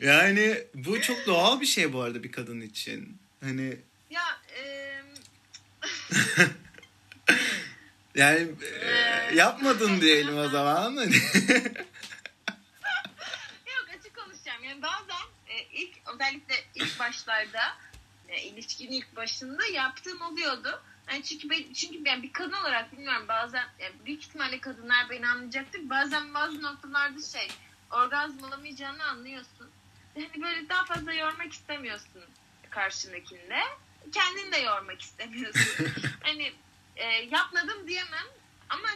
yani 0.00 0.64
bu 0.74 1.00
çok 1.00 1.26
doğal 1.26 1.60
bir 1.60 1.66
şey 1.66 1.92
bu 1.92 2.00
arada 2.02 2.22
bir 2.22 2.32
kadın 2.32 2.60
için. 2.60 3.18
Hani 3.40 3.76
Ya 4.10 4.40
e, 4.56 4.94
yani 8.14 8.48
e, 8.82 8.90
yapmadın 9.34 10.00
diyelim 10.00 10.38
o 10.38 10.48
zaman. 10.48 10.96
Hani 10.96 11.16
yok 13.66 13.86
açık 13.98 14.16
konuşacağım. 14.16 14.64
Yani 14.64 14.82
bazen 14.82 15.26
e, 15.48 15.62
ilk 15.72 15.92
özellikle 16.14 16.54
ilk 16.78 17.00
başlarda 17.00 17.76
e, 18.28 18.42
ilişkinin 18.42 18.92
ilk 18.92 19.16
başında 19.16 19.66
yaptığım 19.66 20.22
oluyordu. 20.22 20.82
Yani 21.10 21.22
çünkü 21.22 21.50
ben, 21.50 21.72
çünkü 21.72 22.04
ben 22.04 22.22
bir 22.22 22.32
kadın 22.32 22.52
olarak 22.52 22.92
bilmiyorum 22.92 23.28
bazen 23.28 23.64
yani 23.78 23.94
büyük 24.06 24.22
ihtimalle 24.22 24.60
kadınlar 24.60 25.10
beni 25.10 25.28
anlayacaktır. 25.28 25.90
Bazen 25.90 26.34
bazı 26.34 26.62
noktalarda 26.62 27.22
şey 27.22 27.48
orgazm 27.90 28.44
olamayacağını 28.44 29.04
anlıyorsun. 29.04 29.70
Hani 30.14 30.42
böyle 30.42 30.68
daha 30.68 30.84
fazla 30.84 31.12
yormak 31.12 31.52
istemiyorsun 31.52 32.22
karşındakinde. 32.70 33.60
Kendini 34.12 34.52
de 34.52 34.58
yormak 34.58 35.00
istemiyorsun. 35.00 35.88
hani 36.22 36.52
e, 36.96 37.06
yapmadım 37.06 37.88
diyemem 37.88 38.26
ama 38.68 38.88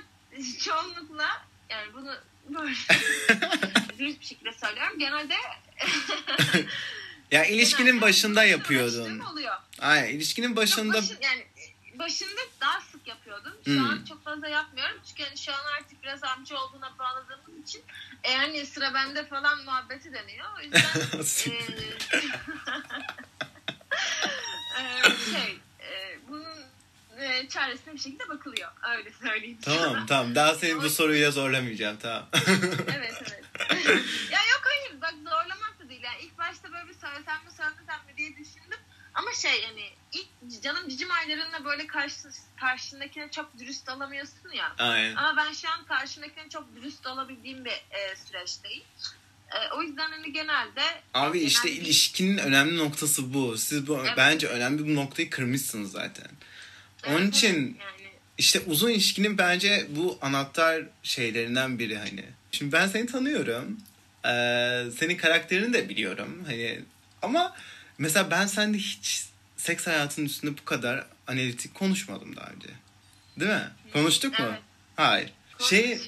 çoğunlukla 0.60 1.42
yani 1.70 1.92
bunu 1.92 2.14
böyle 2.48 2.74
dürüst 3.98 4.20
bir 4.20 4.26
şekilde 4.26 4.52
söylüyorum. 4.52 4.98
Genelde 4.98 5.34
ya 7.32 7.44
ilişkinin 7.44 7.86
genelde 7.86 8.00
başında 8.02 8.44
yapıyordun. 8.44 9.18
Oluyor. 9.18 9.56
Aynen 9.80 10.08
ilişkinin 10.08 10.56
başında 10.56 10.96
Yok, 10.96 11.04
başın- 11.04 11.18
yani 11.22 11.46
başında 11.94 12.40
daha 12.60 12.80
sık 12.80 13.06
yapıyordum. 13.06 13.52
Şu 13.64 13.70
Hmm. 13.70 13.84
an 13.90 14.04
çok 14.08 14.24
fazla 14.24 14.48
yapmıyorum. 14.48 14.96
Çünkü 15.08 15.22
hani 15.24 15.38
şu 15.38 15.52
an 15.52 15.60
artık 15.78 16.02
biraz 16.02 16.24
amca 16.24 16.56
olduğuna 16.56 16.98
bağladığımız 16.98 17.68
için 17.68 17.82
e, 18.24 18.36
hani 18.36 18.66
sıra 18.66 18.94
bende 18.94 19.26
falan 19.26 19.64
muhabbeti 19.64 20.12
deniyor. 20.12 20.46
O 20.58 20.62
yüzden 20.62 20.80
e, 21.52 21.52
e, 24.80 24.82
şey 25.32 25.58
e, 25.80 26.18
bunun 26.28 26.58
e, 27.20 27.48
çaresine 27.48 27.94
bir 27.94 27.98
şekilde 27.98 28.28
bakılıyor. 28.28 28.70
Öyle 28.96 29.12
söyleyeyim. 29.22 29.58
Tamam 29.62 30.06
tamam 30.08 30.34
daha 30.34 30.54
seni 30.54 30.82
bu 30.82 30.90
soruyla 30.90 31.30
zorlamayacağım 31.30 31.96
tamam. 32.02 32.28
evet 32.96 33.14
evet. 33.22 33.42
ya 34.30 34.38
yok 34.52 34.62
hayır 34.64 35.00
bak 35.00 35.14
zorlamak 35.24 35.74
da 35.84 35.88
değil. 35.88 36.02
Yani 36.02 36.22
ilk 36.22 36.38
başta 36.38 36.72
böyle 36.72 36.88
bir 36.88 36.94
söylesem 37.12 37.44
mi 37.44 37.50
söylemesem 37.56 38.06
mi 38.06 38.16
diye 38.16 38.30
düşündüm. 38.30 38.78
Ama 39.14 39.30
şey 39.42 39.64
hani 39.64 39.82
ilk 40.12 40.62
canım 40.62 40.88
cicim 40.88 41.10
aylarında 41.10 41.64
böyle 41.64 41.86
karşı, 41.86 42.16
karşındakine 42.60 43.30
çok 43.30 43.58
dürüst 43.58 43.88
olamıyorsun 43.88 44.52
ya. 44.56 44.74
Aynen. 44.78 45.14
Ama 45.14 45.36
ben 45.36 45.52
şu 45.52 45.68
an 45.68 45.84
karşımdakine 45.84 46.48
çok 46.48 46.76
dürüst 46.76 47.06
olabildiğim 47.06 47.64
bir 47.64 47.70
e, 47.70 48.16
süreçteyim. 48.26 48.82
E, 49.50 49.74
o 49.76 49.82
yüzden 49.82 50.10
hani 50.10 50.32
genelde 50.32 50.82
Abi 51.14 51.38
genel 51.38 51.50
işte 51.50 51.70
ilişkinin 51.70 52.38
önemli 52.38 52.78
noktası 52.78 53.34
bu. 53.34 53.58
Siz 53.58 53.86
bu 53.86 53.98
Evet. 54.00 54.14
bence 54.16 54.46
önemli 54.46 54.88
bir 54.88 54.94
noktayı 54.94 55.30
kırmışsınız 55.30 55.92
zaten. 55.92 56.28
Onun 57.06 57.22
Evet, 57.22 57.34
için 57.36 57.78
yani 57.80 58.12
işte 58.38 58.60
uzun 58.60 58.90
ilişkinin 58.90 59.38
bence 59.38 59.86
bu 59.90 60.18
anahtar 60.22 60.84
şeylerinden 61.02 61.78
biri 61.78 61.98
hani. 61.98 62.24
Şimdi 62.52 62.72
ben 62.72 62.88
seni 62.88 63.06
tanıyorum. 63.06 63.78
Ee, 64.24 64.84
senin 64.98 65.16
karakterini 65.16 65.72
de 65.72 65.88
biliyorum. 65.88 66.44
Hani 66.46 66.80
ama 67.22 67.54
mesela 67.98 68.30
ben 68.30 68.46
sende 68.46 68.78
hiç 68.78 69.26
seks 69.56 69.86
hayatının 69.86 70.26
üstünde 70.26 70.58
bu 70.58 70.64
kadar 70.64 71.06
analitik 71.26 71.74
konuşmadım 71.74 72.36
daha 72.36 72.46
önce. 72.46 72.68
Değil 73.40 73.50
mi? 73.50 73.68
Konuştuk 73.92 74.38
mu? 74.38 74.46
Evet. 74.48 74.60
Hayır. 74.96 75.30
Şey. 75.58 75.98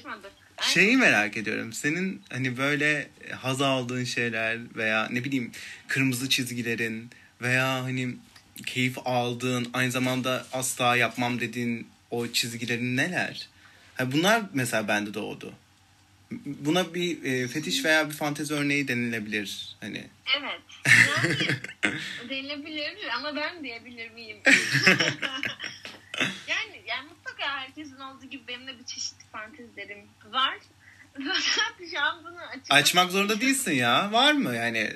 Şeyi 0.61 0.97
merak 0.97 1.37
ediyorum. 1.37 1.73
Senin 1.73 2.21
hani 2.29 2.57
böyle 2.57 3.09
haz 3.35 3.61
aldığın 3.61 4.03
şeyler 4.03 4.57
veya 4.75 5.07
ne 5.11 5.23
bileyim 5.23 5.51
kırmızı 5.87 6.29
çizgilerin 6.29 7.09
veya 7.41 7.83
hani 7.83 8.15
keyif 8.65 8.97
aldığın 9.05 9.67
aynı 9.73 9.91
zamanda 9.91 10.45
asla 10.53 10.95
yapmam 10.95 11.39
dediğin 11.39 11.87
o 12.11 12.27
çizgilerin 12.27 12.97
neler? 12.97 13.49
Ha 13.95 14.11
bunlar 14.11 14.41
mesela 14.53 14.87
bende 14.87 15.13
doğdu. 15.13 15.53
Buna 16.45 16.93
bir 16.93 17.23
e, 17.23 17.47
fetiş 17.47 17.85
veya 17.85 18.09
bir 18.09 18.13
fantezi 18.15 18.53
örneği 18.53 18.87
denilebilir. 18.87 19.75
Hani 19.81 20.07
Evet. 20.39 20.61
Yani 21.17 21.37
denilebilir 22.29 22.97
ama 23.17 23.35
ben 23.35 23.63
diyebilir 23.63 24.11
miyim? 24.11 24.37
yani, 26.47 26.81
yani 26.87 27.09
mutlaka 27.09 27.59
herkesin 27.59 27.99
olduğu 27.99 28.25
gibi 28.25 28.47
benim 28.47 28.67
de 28.67 28.79
bir 28.79 28.85
çeşitli 28.85 29.23
fantezilerim 29.31 29.99
var. 30.25 30.57
Fakat 31.13 31.89
şu 31.91 32.01
an 32.01 32.23
bunu 32.23 32.39
açık 32.41 32.65
açmak 32.73 33.11
zorunda 33.11 33.41
değilsin 33.41 33.71
ya. 33.73 34.11
Var 34.11 34.33
mı 34.33 34.55
yani? 34.55 34.93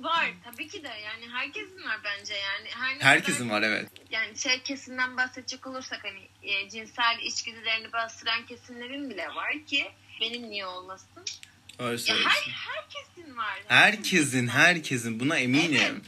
Var 0.00 0.30
tabii 0.44 0.68
ki 0.68 0.82
de 0.84 0.88
yani 0.88 1.28
herkesin 1.32 1.82
var 1.84 2.00
bence 2.04 2.34
yani. 2.34 2.68
Her 2.70 3.00
Herkesin 3.00 3.48
kadar- 3.48 3.60
var 3.60 3.62
evet. 3.68 3.88
Yani 4.10 4.38
şey 4.38 4.62
kesimden 4.62 5.16
bahsedecek 5.16 5.66
olursak 5.66 6.04
hani 6.04 6.28
e, 6.42 6.70
cinsel 6.70 7.18
içgüdülerini 7.22 7.92
bastıran 7.92 8.46
kesimlerin 8.46 9.10
bile 9.10 9.26
var 9.28 9.52
ki 9.66 9.88
benim 10.20 10.50
niye 10.50 10.66
olmasın? 10.66 11.24
Öyle 11.78 12.02
Ya 12.06 12.16
her, 12.16 12.52
herkesin 12.52 13.36
var. 13.36 13.62
Herkesin, 13.68 14.46
herkesin 14.46 15.20
buna 15.20 15.38
eminim. 15.38 15.80
Evet. 15.82 16.02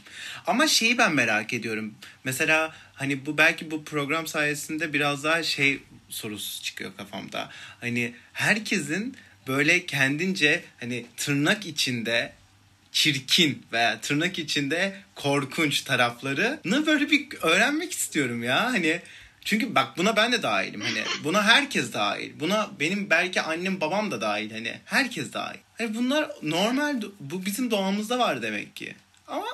Ama 0.47 0.67
şeyi 0.67 0.97
ben 0.97 1.15
merak 1.15 1.53
ediyorum. 1.53 1.93
Mesela 2.23 2.75
hani 2.93 3.25
bu 3.25 3.37
belki 3.37 3.71
bu 3.71 3.85
program 3.85 4.27
sayesinde 4.27 4.93
biraz 4.93 5.23
daha 5.23 5.43
şey 5.43 5.79
sorusu 6.09 6.63
çıkıyor 6.63 6.91
kafamda. 6.97 7.49
Hani 7.81 8.13
herkesin 8.33 9.17
böyle 9.47 9.85
kendince 9.85 10.63
hani 10.79 11.05
tırnak 11.17 11.65
içinde 11.65 12.33
çirkin 12.91 13.65
veya 13.71 14.01
tırnak 14.01 14.39
içinde 14.39 15.01
korkunç 15.15 15.81
taraflarını 15.81 16.85
böyle 16.85 17.11
bir 17.11 17.27
öğrenmek 17.41 17.91
istiyorum 17.91 18.43
ya. 18.43 18.63
Hani 18.73 19.01
çünkü 19.45 19.75
bak 19.75 19.97
buna 19.97 20.15
ben 20.15 20.31
de 20.31 20.43
dahilim. 20.43 20.81
Hani 20.81 21.03
buna 21.23 21.43
herkes 21.43 21.93
dahil. 21.93 22.39
Buna 22.39 22.69
benim 22.79 23.09
belki 23.09 23.41
annem 23.41 23.81
babam 23.81 24.11
da 24.11 24.21
dahil. 24.21 24.51
Hani 24.51 24.79
herkes 24.85 25.33
dahil. 25.33 25.59
Hani 25.77 25.95
bunlar 25.95 26.31
normal 26.43 27.01
bu 27.19 27.45
bizim 27.45 27.71
doğamızda 27.71 28.19
var 28.19 28.41
demek 28.41 28.75
ki. 28.75 28.95
Ama 29.27 29.47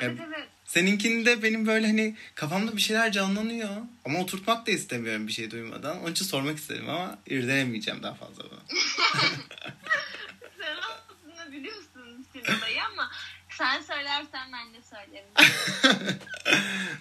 Evet 0.00 0.20
e, 0.20 0.22
evet. 0.28 0.48
seninkinde 0.64 1.42
benim 1.42 1.66
böyle 1.66 1.86
hani 1.86 2.16
kafamda 2.34 2.76
bir 2.76 2.80
şeyler 2.80 3.12
canlanıyor. 3.12 3.70
Ama 4.04 4.18
oturtmak 4.20 4.66
da 4.66 4.70
istemiyorum 4.70 5.26
bir 5.26 5.32
şey 5.32 5.50
duymadan. 5.50 6.00
Onun 6.02 6.12
için 6.12 6.24
sormak 6.24 6.58
istedim 6.58 6.88
ama 6.88 7.18
irdelemeyeceğim 7.26 8.02
daha 8.02 8.14
fazla 8.14 8.44
bunu. 8.50 8.60
Sen 10.58 10.76
aslında 11.10 11.52
biliyorsun 11.52 11.88
olayı 12.58 12.84
ama 12.92 13.10
sen 13.58 13.82
söylersen 13.82 14.52
ben 14.52 14.74
de 14.74 14.78
söylerim. 14.82 15.28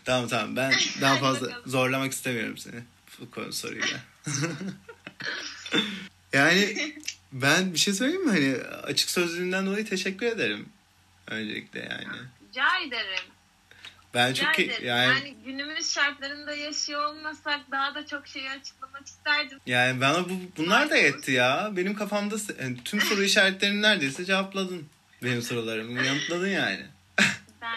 tamam 0.08 0.28
tamam 0.28 0.56
ben 0.56 0.74
daha 1.02 1.17
fazla 1.17 1.62
zorlamak 1.65 2.12
istemiyorum 2.12 2.58
seni 2.58 2.82
bu 3.20 3.32
konu 3.32 3.54
soruyla. 3.54 4.00
yani 6.34 6.93
ben 7.32 7.74
bir 7.74 7.78
şey 7.80 7.93
söyleyeyim 7.93 8.26
mi? 8.26 8.32
Hani 8.32 8.58
açık 8.84 9.10
sözlüğünden 9.10 9.65
dolayı 9.65 9.86
teşekkür 9.86 10.26
ederim. 10.26 10.70
Öncelikle 11.28 11.80
yani. 11.80 12.17
Rica 12.50 12.80
ederim. 12.88 13.24
Ben 14.13 14.30
Rica 14.32 14.43
çok 14.46 14.56
ki- 14.56 14.80
yani 14.84 15.08
Yani 15.08 15.36
günümüz 15.46 15.93
şartlarında 15.93 16.54
yaşıyor 16.56 17.04
olmasak 17.06 17.60
daha 17.72 17.96
da 17.96 18.08
çok 18.08 18.28
şeyi 18.28 18.50
açıklamak 18.50 19.08
isterdim. 19.08 19.60
yani 19.65 20.02
bana 20.02 20.30
bu 20.30 20.34
bunlar 20.58 20.89
da 20.89 20.98
yetti 20.98 21.32
ya. 21.32 21.72
Benim 21.78 21.96
kafamda 21.96 22.36
yani 22.62 22.78
tüm 22.86 23.02
soru 23.02 23.24
işaretlerini 23.24 23.82
neredeyse 23.82 24.26
cevapladın. 24.26 24.88
Benim 25.24 25.41
sorularımı 25.41 26.04
yanıtladın 26.06 26.48
yani. 26.48 26.86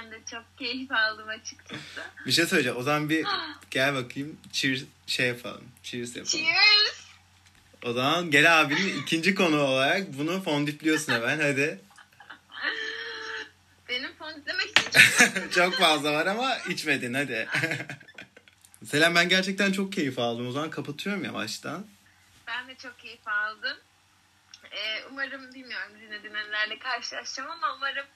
Ben 0.01 0.11
de 0.11 0.21
çok 0.31 0.45
keyif 0.59 0.93
aldım 0.93 1.29
açıkçası. 1.29 2.01
Bir 2.27 2.33
şey 2.33 2.47
söyleyeceğim. 2.47 2.79
O 2.79 2.83
zaman 2.83 3.09
bir 3.09 3.27
gel 3.71 3.95
bakayım 3.95 4.41
cheers 4.53 4.81
şey 5.07 5.29
yapalım. 5.29 5.65
Cheers 5.83 6.17
yapalım. 6.17 6.45
Cheers. 6.45 7.07
O 7.85 7.93
zaman 7.93 8.31
gel 8.31 8.61
abinin 8.61 9.03
ikinci 9.03 9.35
konu 9.35 9.61
olarak 9.61 10.19
bunu 10.19 10.43
fondipliyorsun 10.43 11.13
hemen 11.13 11.41
hadi. 11.41 11.81
Benim 13.89 14.15
fondlemek 14.15 14.79
için 14.79 14.91
çok 14.91 15.53
çok 15.53 15.75
fazla 15.75 16.13
var 16.13 16.27
ama 16.27 16.59
içmedin 16.59 17.15
hadi. 17.15 17.49
Selam 18.85 19.15
ben 19.15 19.29
gerçekten 19.29 19.73
çok 19.73 19.93
keyif 19.93 20.19
aldım. 20.19 20.49
O 20.49 20.53
zaman 20.53 20.71
kapatıyorum 20.71 21.25
yavaştan. 21.25 21.87
Ben 22.47 22.69
de 22.69 22.75
çok 22.75 22.99
keyif 22.99 23.29
aldım. 23.29 23.77
Ee, 24.71 25.05
umarım 25.11 25.55
bilmiyorum 25.55 25.93
dinleyenlerle 26.25 26.79
karşılaşacağım 26.79 27.51
ama 27.51 27.75
umarım 27.77 28.07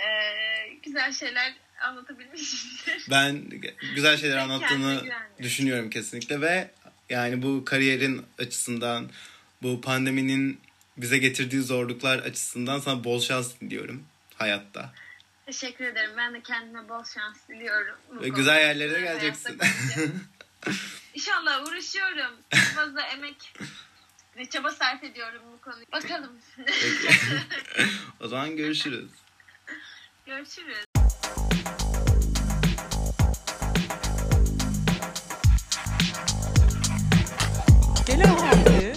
ee, 0.00 0.74
güzel 0.82 1.12
şeyler 1.12 1.54
anlatabilmişimdir. 1.80 3.06
Ben 3.10 3.44
güzel 3.94 4.16
şeyler 4.16 4.36
anlattığını 4.36 5.02
düşünüyorum 5.42 5.90
kesinlikle 5.90 6.40
ve 6.40 6.70
yani 7.08 7.42
bu 7.42 7.64
kariyerin 7.64 8.26
açısından 8.38 9.10
bu 9.62 9.80
pandeminin 9.80 10.60
bize 10.96 11.18
getirdiği 11.18 11.62
zorluklar 11.62 12.18
açısından 12.18 12.80
sana 12.80 13.04
bol 13.04 13.20
şans 13.20 13.60
diliyorum 13.60 14.04
hayatta. 14.34 14.92
Teşekkür 15.46 15.84
ederim. 15.84 16.10
Ben 16.16 16.34
de 16.34 16.42
kendime 16.42 16.88
bol 16.88 17.04
şans 17.04 17.48
diliyorum. 17.48 17.96
bu 18.10 18.22
Ve 18.22 18.28
güzel 18.28 18.60
yerlere 18.60 19.00
geleceksin. 19.00 19.58
İnşallah 21.14 21.68
uğraşıyorum. 21.68 22.36
Çok 22.50 22.60
fazla 22.60 23.02
emek 23.02 23.52
ve 24.36 24.48
çaba 24.48 24.70
sarf 24.70 25.04
ediyorum 25.04 25.42
bu 25.52 25.60
konuya. 25.60 25.86
Bakalım. 25.92 26.32
O 28.20 28.28
zaman 28.28 28.56
görüşürüz. 28.56 29.10
Görüşürüz. 30.28 30.84
Gel 38.06 38.22
abi. 38.22 38.92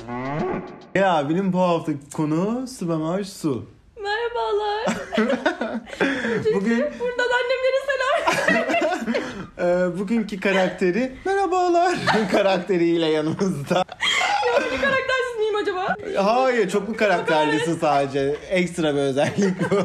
Ya 0.95 1.29
benim 1.29 1.53
bu 1.53 1.59
hafta 1.59 1.91
konu 2.13 2.67
Sıvamaj 2.67 3.27
Su. 3.27 3.65
Merhabalar. 4.01 4.85
Bugün 6.53 6.85
Buradan 6.99 7.29
annemlere 7.39 7.81
selam. 7.87 8.35
e, 9.93 9.99
bugünkü 9.99 10.39
karakteri 10.39 11.15
merhabalar 11.25 11.97
karakteriyle 12.31 13.05
yanımızda. 13.05 13.85
Bir 14.71 14.81
karaktersiz 14.81 15.37
miyim 15.39 15.55
acaba? 15.61 15.95
Hayır 16.23 16.69
çoklu 16.69 16.97
karakterlisi 16.97 17.75
sadece. 17.75 18.35
Ekstra 18.49 18.95
bir 18.95 18.99
özellik 18.99 19.71
bu. 19.71 19.75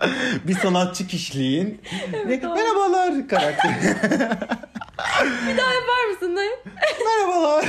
bir 0.48 0.54
sanatçı 0.54 1.06
kişiliğin. 1.06 1.80
Ve 2.28 2.42
doğru. 2.42 2.54
merhabalar 2.54 3.28
karakteri. 3.28 3.74
Bir 5.48 5.56
daha 5.56 5.74
yapar 5.74 6.10
mısın 6.12 6.36
dayı? 6.36 6.50
merhabalar. 7.06 7.64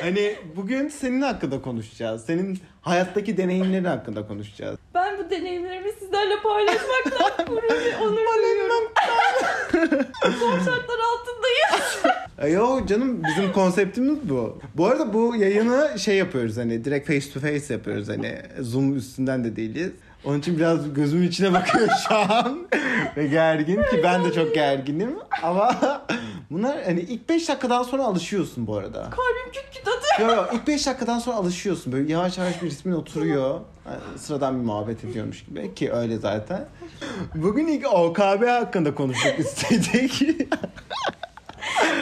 hani 0.00 0.36
bugün 0.56 0.88
senin 0.88 1.22
hakkında 1.22 1.62
konuşacağız. 1.62 2.24
Senin 2.24 2.58
hayattaki 2.82 3.36
deneyimlerin 3.36 3.84
hakkında 3.84 4.26
konuşacağız. 4.26 4.78
Ben 4.94 5.18
bu 5.18 5.30
deneyimlerimi 5.30 5.92
sizlerle 5.92 6.34
paylaşmaktan 6.42 7.46
gurur 7.46 7.62
ve 7.62 7.96
onur 7.96 8.16
duyuyorum. 8.42 8.92
Zor 10.38 10.58
şartlar 10.58 10.98
altındayız. 11.12 12.02
Yo 12.54 12.86
canım 12.86 13.22
bizim 13.24 13.52
konseptimiz 13.52 14.28
bu. 14.28 14.58
Bu 14.74 14.86
arada 14.86 15.14
bu 15.14 15.36
yayını 15.36 15.98
şey 15.98 16.16
yapıyoruz 16.16 16.56
hani 16.56 16.84
direkt 16.84 17.06
face 17.06 17.32
to 17.32 17.40
face 17.40 17.74
yapıyoruz 17.74 18.08
hani 18.08 18.42
Zoom 18.60 18.96
üstünden 18.96 19.44
de 19.44 19.56
değiliz. 19.56 19.92
Onun 20.24 20.38
için 20.38 20.56
biraz 20.58 20.94
gözümün 20.94 21.28
içine 21.28 21.52
bakıyor 21.52 21.88
şu 22.08 22.14
an 22.16 22.68
ve 23.16 23.26
gergin 23.26 23.76
ki 23.82 24.00
ben 24.02 24.24
de 24.24 24.32
çok 24.32 24.54
gerginim 24.54 25.18
ama 25.42 25.76
bunlar 26.50 26.84
hani 26.84 27.00
ilk 27.00 27.28
5 27.28 27.48
dakikadan 27.48 27.82
sonra 27.82 28.04
alışıyorsun 28.04 28.66
bu 28.66 28.76
arada. 28.76 29.02
Kalbim 29.02 29.52
küt 29.52 29.64
küt 29.72 29.88
atıyor. 29.88 30.28
Yo 30.28 30.36
yo 30.36 30.46
ilk 30.52 30.66
5 30.66 30.86
dakikadan 30.86 31.18
sonra 31.18 31.36
alışıyorsun 31.36 31.92
böyle 31.92 32.12
yavaş 32.12 32.38
yavaş 32.38 32.62
bir 32.62 32.66
ismin 32.66 32.92
oturuyor. 32.92 33.60
Yani 33.86 34.18
sıradan 34.18 34.60
bir 34.60 34.64
muhabbet 34.64 35.04
ediyormuş 35.04 35.44
gibi 35.44 35.74
ki 35.74 35.92
öyle 35.92 36.18
zaten. 36.18 36.68
Bugün 37.34 37.66
ilk 37.66 37.92
OKB 37.94 38.48
hakkında 38.48 38.94
konuşmak 38.94 39.38
istedik. 39.38 40.22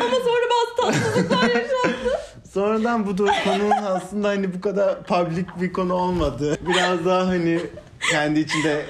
Ama 0.01 0.17
sonra 0.25 0.47
bazı 0.51 0.93
tatsızlıklar 0.93 1.49
yaşandı. 1.49 2.19
Sonradan 2.53 3.07
bu 3.07 3.17
konunun 3.17 3.71
aslında 3.71 4.29
hani 4.29 4.55
bu 4.55 4.61
kadar 4.61 5.03
public 5.03 5.45
bir 5.61 5.73
konu 5.73 5.95
olmadı. 5.95 6.59
Biraz 6.69 7.05
daha 7.05 7.27
hani 7.27 7.61
kendi 8.11 8.41
içinde 8.41 8.87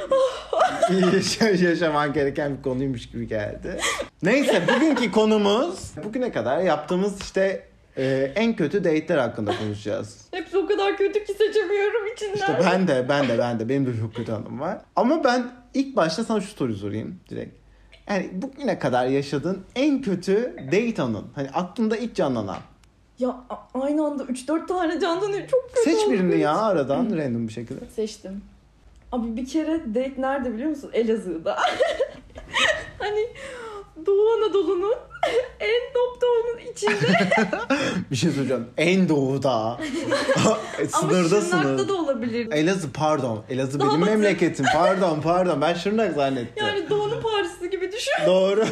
yaşa- 1.17 1.49
yaşaman 1.69 2.13
gereken 2.13 2.57
bir 2.59 2.63
konuymuş 2.63 3.11
gibi 3.11 3.29
geldi. 3.29 3.79
Neyse 4.23 4.63
bugünkü 4.77 5.11
konumuz 5.13 5.93
bugüne 6.05 6.33
kadar 6.33 6.59
yaptığımız 6.59 7.21
işte 7.23 7.67
e, 7.97 8.33
en 8.37 8.57
kötü 8.57 8.85
date'ler 8.85 9.19
hakkında 9.19 9.57
konuşacağız. 9.59 10.19
Hepsi 10.31 10.59
o 10.59 10.67
kadar 10.67 10.97
kötü 10.97 11.25
ki 11.25 11.33
seçemiyorum 11.35 12.07
içinden. 12.17 12.35
İşte 12.35 12.59
ben 12.65 12.89
de 12.89 13.07
ben 13.09 13.29
de 13.29 13.39
ben 13.39 13.61
de 13.61 13.69
benim 13.69 13.87
de 13.87 13.91
çok 14.01 14.15
kötü 14.15 14.33
anım 14.33 14.61
var. 14.61 14.79
Ama 14.97 15.25
ben 15.25 15.51
ilk 15.75 15.97
başta 15.97 16.25
sana 16.25 16.41
şu 16.41 16.49
soruyu 16.49 16.77
sorayım 16.77 17.21
direkt. 17.31 17.57
Yani 18.09 18.31
bugüne 18.33 18.79
kadar 18.79 19.07
yaşadığın 19.07 19.63
en 19.77 20.03
kötü 20.03 20.55
date 20.67 21.03
anın. 21.03 21.27
Hani 21.35 21.51
aklında 21.51 21.97
ilk 21.97 22.15
canlanan. 22.15 22.59
Ya 23.19 23.37
aynı 23.75 24.07
anda 24.07 24.23
3-4 24.23 24.67
tane 24.67 25.01
canlanıyor. 25.01 25.49
Çok 25.49 25.71
kötü 25.75 25.91
Seç 25.91 26.11
birini 26.11 26.41
ya 26.41 26.57
aradan 26.57 27.17
random 27.17 27.49
bir 27.49 27.53
şekilde. 27.53 27.81
Seçtim. 27.97 28.43
Abi 29.13 29.37
bir 29.37 29.47
kere 29.47 29.81
date 29.95 30.15
nerede 30.19 30.55
biliyor 30.55 30.71
musun? 30.71 30.91
Elazığ'da. 30.93 31.57
hani 32.99 33.27
Doğu 34.07 34.29
Anadolu'nun 34.33 34.95
en 35.61 35.81
top 35.95 36.23
doğunun 36.23 36.73
içinde. 36.73 37.31
Bir 38.11 38.17
şey 38.17 38.31
söyleyeceğim. 38.31 38.67
En 38.77 39.09
doğuda. 39.09 39.51
Ama 39.51 40.59
Sınırdasınız. 40.89 41.51
Şırnak'ta 41.51 41.89
da 41.89 41.95
olabilir. 41.95 42.49
Elazığ 42.53 42.93
pardon. 42.93 43.45
Elazığ 43.51 43.81
benim 43.81 43.91
batı. 43.91 43.99
memleketim. 44.11 44.67
Pardon 44.75 45.21
pardon. 45.21 45.61
Ben 45.61 45.75
Şırnak 45.75 46.15
zannettim. 46.15 46.67
Yani 46.67 46.91
Doğu'nun 46.91 47.23
Paris'i 47.23 47.71
gibi 47.71 47.93
düşün. 47.93 48.13
Doğru. 48.27 48.65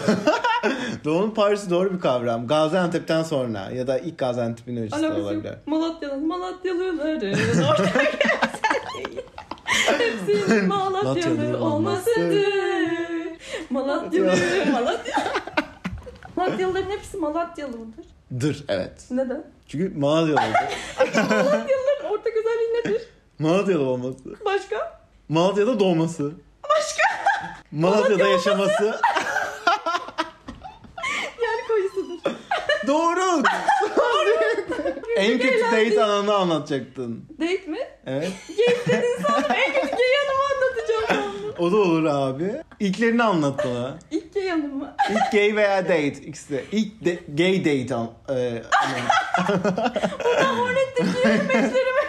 Doğu'nun 1.04 1.30
Paris'i 1.30 1.70
doğru 1.70 1.94
bir 1.94 2.00
kavram. 2.00 2.46
Gaziantep'ten 2.46 3.22
sonra 3.22 3.70
ya 3.74 3.86
da 3.86 3.98
ilk 3.98 4.18
Gaziantep'in 4.18 4.76
öncesi 4.76 5.06
olabilir. 5.06 5.52
Malatya'nın 5.66 6.26
Malatyalıların 6.26 7.62
ortak. 7.62 8.18
Hepsinin 9.86 10.66
Malatyalı 10.68 11.58
olmasıdır. 11.64 12.44
Malatyalı, 13.70 14.36
Malatya. 14.72 15.14
Malatyalıların 16.36 16.90
hepsi 16.90 17.16
Malatyalı 17.16 17.76
mıdır? 17.78 18.06
Dır 18.40 18.64
evet. 18.68 19.04
Neden? 19.10 19.44
Çünkü 19.68 19.98
Malatyalı'dır. 19.98 20.42
Malatyalıların 21.14 22.10
ortak 22.10 22.32
özelliği 22.36 22.74
nedir? 22.74 23.02
Malatyalı 23.38 23.82
olması. 23.84 24.44
Başka? 24.44 25.00
Malatya'da 25.28 25.80
doğması. 25.80 26.32
Başka? 26.64 27.02
Malatya'da 27.72 28.26
yaşaması. 28.26 29.00
Yani 31.42 31.68
koyusudur. 31.68 32.18
Doğru. 32.86 33.42
En 35.18 35.38
kötü 35.38 35.60
date 35.64 36.04
anını 36.04 36.34
anlatacaktın. 36.34 37.24
Date 37.40 37.66
mi? 37.66 37.78
Evet. 38.06 38.32
Gay 38.48 38.96
dedin 38.96 39.22
sandım. 39.26 39.50
En 39.50 39.72
kötü 39.72 39.96
gay 39.96 40.06
yanımı 40.18 40.42
anlatacağım 40.54 41.04
sandım. 41.08 41.54
O 41.58 41.72
da 41.72 41.76
olur 41.76 42.04
abi. 42.04 42.52
İlklerini 42.80 43.22
anlat 43.22 43.64
bana. 43.64 43.98
İlk 44.10 44.34
gay 44.34 44.44
yanımı. 44.44 44.96
İlk 45.10 45.32
gay 45.32 45.56
veya 45.56 45.84
date 45.84 46.08
ikisi 46.08 46.50
de. 46.52 46.64
İlk 46.72 47.04
de, 47.04 47.18
gay 47.28 47.64
date 47.64 47.94
an, 47.94 48.10
e, 48.28 48.32
anı. 48.32 48.98
Hornet'teki 50.58 51.08
yürümeçlerime 51.28 52.02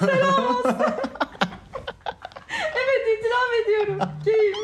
selam 0.00 0.46
olsun. 0.56 0.76
evet 2.74 3.18
itiraf 3.18 3.64
ediyorum. 3.64 3.98
Gayim. 4.24 4.54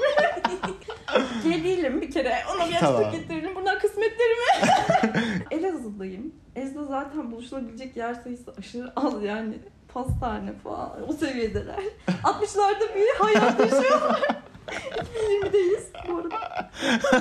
Gay 1.44 1.64
değilim 1.64 2.00
bir 2.00 2.10
kere. 2.10 2.34
Ona 2.54 2.68
bir 2.68 2.74
Tamam. 2.80 3.00
açıklık 3.04 3.20
getirelim. 3.20 3.54
Bunlar 3.56 3.80
kısmetlerimi. 3.80 4.44
Elazığ'dayım. 5.74 6.32
Elazığ'da 6.56 6.84
zaten 6.84 7.30
buluşulabilecek 7.32 7.96
yer 7.96 8.14
sayısı 8.14 8.54
aşırı 8.58 8.92
az 8.96 9.22
yani. 9.22 9.54
Pastane 9.94 10.52
falan 10.64 10.90
o 11.08 11.12
seviyedeler. 11.12 11.80
60'larda 12.24 12.94
bir 12.94 13.24
hayat 13.24 13.60
yaşıyorlar. 13.60 14.20
2020'deyiz 14.68 15.82
bu 16.08 16.16
arada. 16.18 16.70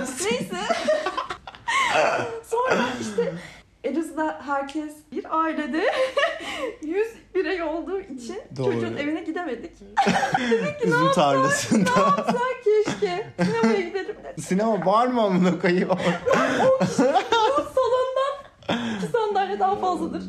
Neyse. 0.01 0.57
Sonra 2.43 2.83
işte 3.01 3.33
Elazığ'da 3.83 4.41
herkes 4.45 4.93
bir 5.11 5.39
ailede 5.43 5.83
100 6.81 7.07
birey 7.35 7.63
olduğu 7.63 7.99
için 7.99 8.41
Doğru. 8.57 8.73
çocuğun 8.73 8.97
evine 8.97 9.21
gidemedik. 9.23 9.71
Üzüm 10.83 11.11
tarlasında. 11.15 11.89
Yapsak 11.99 12.37
keşke 12.63 13.27
sinemaya 13.43 13.81
gidelim 13.81 14.15
dedik. 14.23 14.43
Sinema 14.45 14.85
var 14.85 15.07
mı 15.07 15.21
amına 15.21 15.59
koyayım? 15.59 15.89
Bu 16.79 16.85
salondan 16.85 17.72
iki 18.97 19.08
sandalye 19.12 19.60
daha 19.60 19.76
fazladır. 19.76 20.23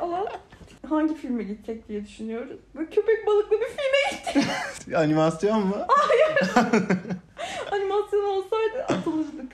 Alan 0.00 0.26
hangi 0.88 1.14
filme 1.14 1.42
gidecek 1.42 1.88
diye 1.88 2.04
düşünüyoruz. 2.04 2.60
Böyle 2.74 2.90
köpek 2.90 3.26
balıklı 3.26 3.56
bir 3.60 3.66
filme 3.66 4.10
gittik. 4.10 4.94
Animasyon 4.96 5.66
mu? 5.66 5.76
Animasyon 7.72 8.24
olsaydı 8.24 8.82
atılırdık. 8.82 9.52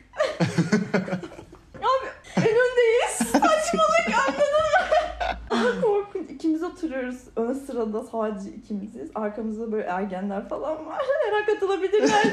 Abi 1.79 2.09
en 2.37 2.43
öndeyiz. 2.43 3.17
Saçmalık 3.33 4.29
anladın 4.29 4.51
mı? 4.55 5.81
Korkunç. 5.83 6.31
İkimiz 6.31 6.63
oturuyoruz. 6.63 7.21
Ön 7.37 7.53
sırada 7.53 8.03
sadece 8.05 8.51
ikimiziz. 8.51 9.11
Arkamızda 9.15 9.73
böyle 9.73 9.85
ergenler 9.87 10.49
falan 10.49 10.87
var. 10.87 11.03
Her 11.27 11.33
an 11.33 11.47
katılabilirler. 11.47 12.25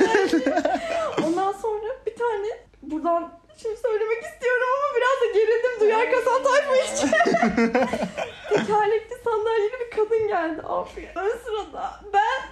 Ondan 1.26 1.52
sonra 1.52 1.88
bir 2.06 2.16
tane 2.16 2.48
buradan 2.82 3.32
şimdi 3.62 3.78
söylemek 3.78 4.24
istiyorum 4.24 4.67
ama 4.78 4.98
biraz 4.98 5.22
da 5.22 5.39
gerildim 5.39 5.80
duyar 5.80 6.12
kasan 6.12 6.43
tayfa 6.43 6.76
için. 6.76 7.08
Tekerlekli 8.50 9.15
sandalyeli 9.24 9.74
bir 9.80 9.89
kadın 9.98 10.28
geldi 10.28 10.62
abi. 10.63 11.10
Ön 11.15 11.38
sırada 11.46 12.00
ben 12.13 12.41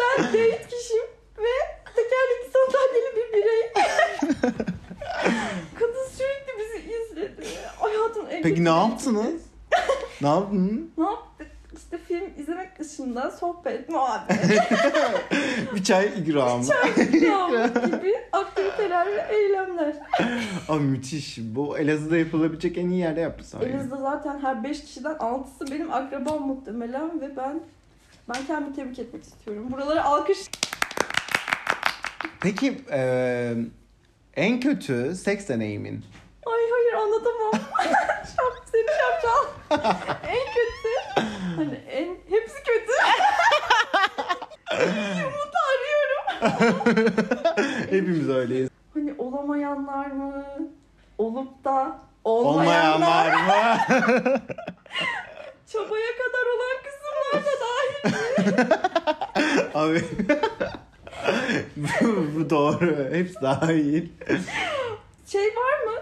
ben 0.00 0.24
date 0.24 0.66
kişiyim 0.70 1.06
ve 1.38 1.54
tekerlekli 1.96 2.50
sandalyeli 2.52 3.16
bir 3.16 3.32
birey. 3.32 3.72
Kadın 5.78 6.06
sürekli 6.16 6.58
bizi 6.58 6.92
izledi. 6.94 7.46
Hayatım 7.78 8.26
en 8.30 8.42
Peki 8.42 8.64
ne 8.64 8.68
yaptınız? 8.68 9.42
Ne 10.20 10.28
yaptın? 10.28 10.92
Ne 10.98 11.04
yaptık? 11.04 11.23
Dışında 12.88 13.30
sohbet, 13.30 13.88
muhabbet, 13.88 14.36
Bir 15.74 15.84
çay 15.84 16.06
ikramı. 16.06 16.64
ikram 17.12 17.74
gibi 17.86 18.14
aktiviteler 18.32 19.06
ve 19.06 19.26
eylemler. 19.36 19.96
Abi 20.68 20.82
müthiş. 20.82 21.38
Bu 21.42 21.78
Elazığ'da 21.78 22.16
yapılabilecek 22.16 22.78
en 22.78 22.88
iyi 22.90 23.00
yerde 23.00 23.20
yaptı 23.20 23.58
Elinizde 23.62 23.96
zaten 23.96 24.38
her 24.42 24.64
5 24.64 24.80
kişiden 24.84 25.14
6'sı 25.14 25.70
benim 25.70 25.92
akrabam 25.92 26.46
muhtemelen 26.46 27.20
ve 27.20 27.36
ben 27.36 27.60
ben 28.28 28.46
kendimi 28.46 28.76
tebrik 28.76 28.98
etmek 28.98 29.22
istiyorum. 29.22 29.66
Buralara 29.72 30.04
alkış. 30.04 30.38
Peki 32.40 32.80
eee, 32.90 33.54
en 34.36 34.60
kötü 34.60 35.14
seks 35.14 35.48
deneyimin? 35.48 36.04
Ay 36.46 36.60
hayır 36.72 36.92
anlatamam. 37.04 37.52
Şap, 38.36 38.68
seni 38.72 38.86
şapşal. 39.00 39.44
en 40.28 40.44
kötü. 40.54 41.24
Hani 41.56 41.74
en 41.74 42.08
hepsi 42.30 42.62
kötü. 42.74 42.92
Umut 45.24 45.54
arıyorum. 45.70 46.24
Hepimiz 47.90 48.28
öyleyiz. 48.28 48.70
Hani 48.94 49.14
olamayanlar 49.18 50.06
mı? 50.06 50.44
Olup 51.18 51.64
da 51.64 51.98
olmayanlar. 52.24 53.26
Olmayanlar 53.26 53.26
mı? 53.26 53.80
Çabaya 55.72 56.10
kadar 56.18 56.46
olan 56.54 56.76
kısımlar 56.84 57.44
da 57.44 57.52
dahil. 57.64 58.04
Abi 59.74 60.04
bu, 61.76 62.26
bu 62.36 62.50
doğru. 62.50 63.08
Hepsi 63.12 63.42
dahil. 63.42 64.08
Şey 65.26 65.46
var 65.48 65.84
mı? 65.86 65.92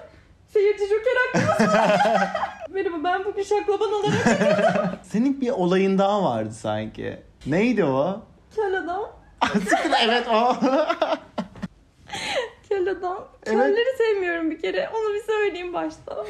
Seyirci 0.53 0.85
joker 0.89 1.17
hakkımız. 1.17 1.75
Merhaba 2.71 3.05
ben 3.05 3.25
bugün 3.25 3.43
şaklaban 3.43 3.93
olarak 3.93 4.99
Senin 5.03 5.41
bir 5.41 5.51
olayın 5.51 5.99
daha 5.99 6.25
vardı 6.25 6.53
sanki. 6.55 7.19
Neydi 7.47 7.85
o? 7.85 8.21
kel 8.57 8.79
adam. 8.79 9.13
Siktir, 9.53 9.91
evet 10.05 10.29
o. 10.29 10.57
Kel 12.69 12.89
adam. 12.91 13.29
Evet. 13.47 13.57
Kelleri 13.59 13.97
sevmiyorum 13.99 14.51
bir 14.51 14.63
kere. 14.63 14.89
Onu 14.89 15.15
bir 15.15 15.23
söyleyeyim 15.23 15.73
başta. 15.75 16.25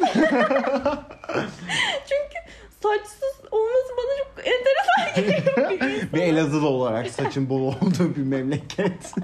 Çünkü 2.08 2.38
saçsız 2.82 3.40
olması 3.50 3.92
bana 3.96 4.18
çok 4.18 4.46
enteresan 4.46 5.14
geliyor. 5.14 5.70
Bir 5.70 6.12
bir 6.12 6.22
Elazığlı 6.22 6.68
olarak 6.68 7.10
saçın 7.10 7.48
bol 7.48 7.60
olduğu 7.60 8.16
bir 8.16 8.22
memleket. 8.22 9.14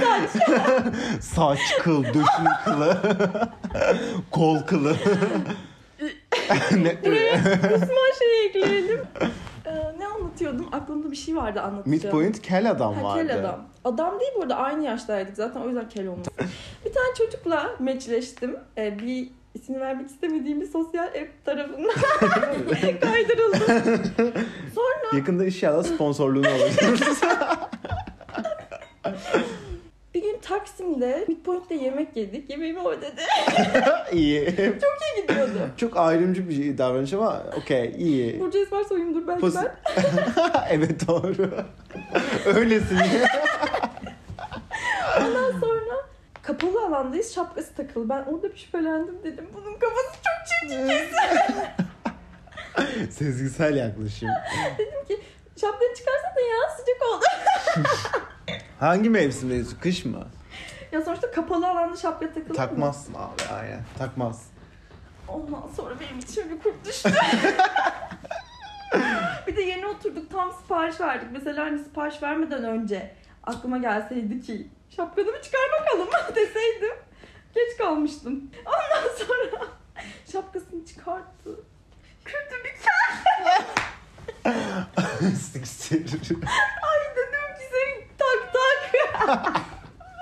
Saç, 1.20 1.58
kıl, 1.82 2.04
döşün 2.04 2.48
kılı, 2.64 2.96
kol 4.30 4.58
kılı. 4.58 4.96
ne, 6.72 6.96
Müslüman 7.10 8.12
şeyi 8.18 8.48
ekleyelim. 8.48 9.00
Ee, 9.66 9.74
ne 9.98 10.06
anlatıyordum? 10.06 10.68
Aklımda 10.72 11.10
bir 11.10 11.16
şey 11.16 11.36
vardı 11.36 11.60
anlatacağım. 11.60 11.90
Midpoint 12.04 12.42
kel 12.42 12.70
adam 12.70 12.94
Ha, 12.94 13.02
vardı. 13.02 13.26
kel 13.28 13.38
adam. 13.40 13.60
Adam 13.84 14.20
değil 14.20 14.32
burada 14.36 14.56
aynı 14.56 14.84
yaştaydık 14.84 15.36
zaten 15.36 15.60
o 15.60 15.66
yüzden 15.66 15.88
kel 15.88 16.06
olmuş. 16.06 16.26
bir 16.84 16.92
tane 16.92 17.14
çocukla 17.18 17.70
meçleştim. 17.78 18.56
Ee, 18.78 18.98
bir 18.98 19.28
ismini 19.54 19.80
vermek 19.80 20.10
istemediğim 20.10 20.60
bir 20.60 20.66
sosyal 20.66 21.04
app 21.06 21.44
tarafından 21.44 21.94
kaydırıldım. 23.00 24.02
Sonra 24.74 25.16
Yakında 25.16 25.44
inşallah 25.44 25.84
sponsorluğunu 25.84 26.48
alacağız. 26.48 27.20
Taksim'de 30.48 31.24
Midpoint'te 31.28 31.74
yemek 31.74 32.16
yedik. 32.16 32.50
Yemeğimi 32.50 32.80
o 32.80 32.90
ödedi. 32.90 33.22
iyi. 34.12 34.46
Çok 34.56 34.98
iyi 35.16 35.22
gidiyordu. 35.22 35.58
Çok 35.76 35.96
ayrımcı 35.96 36.48
bir 36.48 36.78
davranış 36.78 37.12
ama 37.12 37.42
okey 37.58 37.94
iyi. 37.98 38.40
Burcu 38.40 38.58
Esmer 38.58 38.84
soyumdur 38.84 39.28
belki 39.28 39.40
Posi- 39.40 39.64
ben. 39.64 39.74
evet 40.70 41.08
doğru. 41.08 41.50
Öylesin. 42.46 42.98
Ondan 45.20 45.50
sonra 45.60 45.94
kapalı 46.42 46.86
alandayız 46.86 47.34
şapkası 47.34 47.74
takılı. 47.74 48.08
Ben 48.08 48.22
orada 48.22 48.52
bir 48.52 48.56
şüphelendim 48.58 49.14
dedim. 49.24 49.46
Bunun 49.54 49.74
kafası 49.78 50.08
çok 50.12 50.46
çirkin 50.70 50.88
kesin. 50.88 51.14
Sezgisel 53.10 53.76
yaklaşım. 53.76 54.28
dedim 54.78 55.04
ki 55.08 55.20
şapkanı 55.60 55.94
çıkarsana 55.96 56.40
ya 56.40 56.70
sıcak 56.76 57.02
oldu. 57.10 57.24
Hangi 58.80 59.10
mevsimdeyiz? 59.10 59.80
Kış 59.80 60.04
mı? 60.04 60.26
ya 60.92 61.02
sonuçta 61.02 61.30
kapalı 61.30 61.68
alanda 61.68 61.96
şapka 61.96 62.26
takılı 62.26 62.48
mı? 62.48 62.54
Takmazsın 62.54 63.14
abi 63.14 63.54
aynen. 63.54 63.80
Takmaz. 63.98 64.46
Ondan 65.28 65.68
sonra 65.76 65.94
benim 66.00 66.18
içime 66.18 66.50
bir 66.50 66.62
kurt 66.62 66.84
düştü. 66.84 67.12
bir 69.46 69.56
de 69.56 69.62
yeni 69.62 69.86
oturduk 69.86 70.30
tam 70.30 70.52
sipariş 70.52 71.00
verdik. 71.00 71.28
Mesela 71.32 71.64
hani 71.64 71.78
sipariş 71.78 72.22
vermeden 72.22 72.64
önce 72.64 73.14
aklıma 73.44 73.78
gelseydi 73.78 74.42
ki 74.42 74.68
şapkanı 74.96 75.26
mı 75.26 75.42
çıkar 75.42 75.60
bakalım 75.80 76.08
deseydim. 76.36 76.96
Geç 77.54 77.76
kalmıştım. 77.78 78.50
Ondan 78.66 79.14
sonra 79.16 79.66
şapkasını 80.32 80.86
çıkarttı. 80.86 81.50
Kötü 82.24 82.64
bir 82.64 82.74
Siktir. 85.40 86.36
Ay 86.82 87.00
dedim 87.16 87.46
ki 87.58 87.64
sen 87.72 88.04
tak 88.18 88.52
tak. 88.54 89.60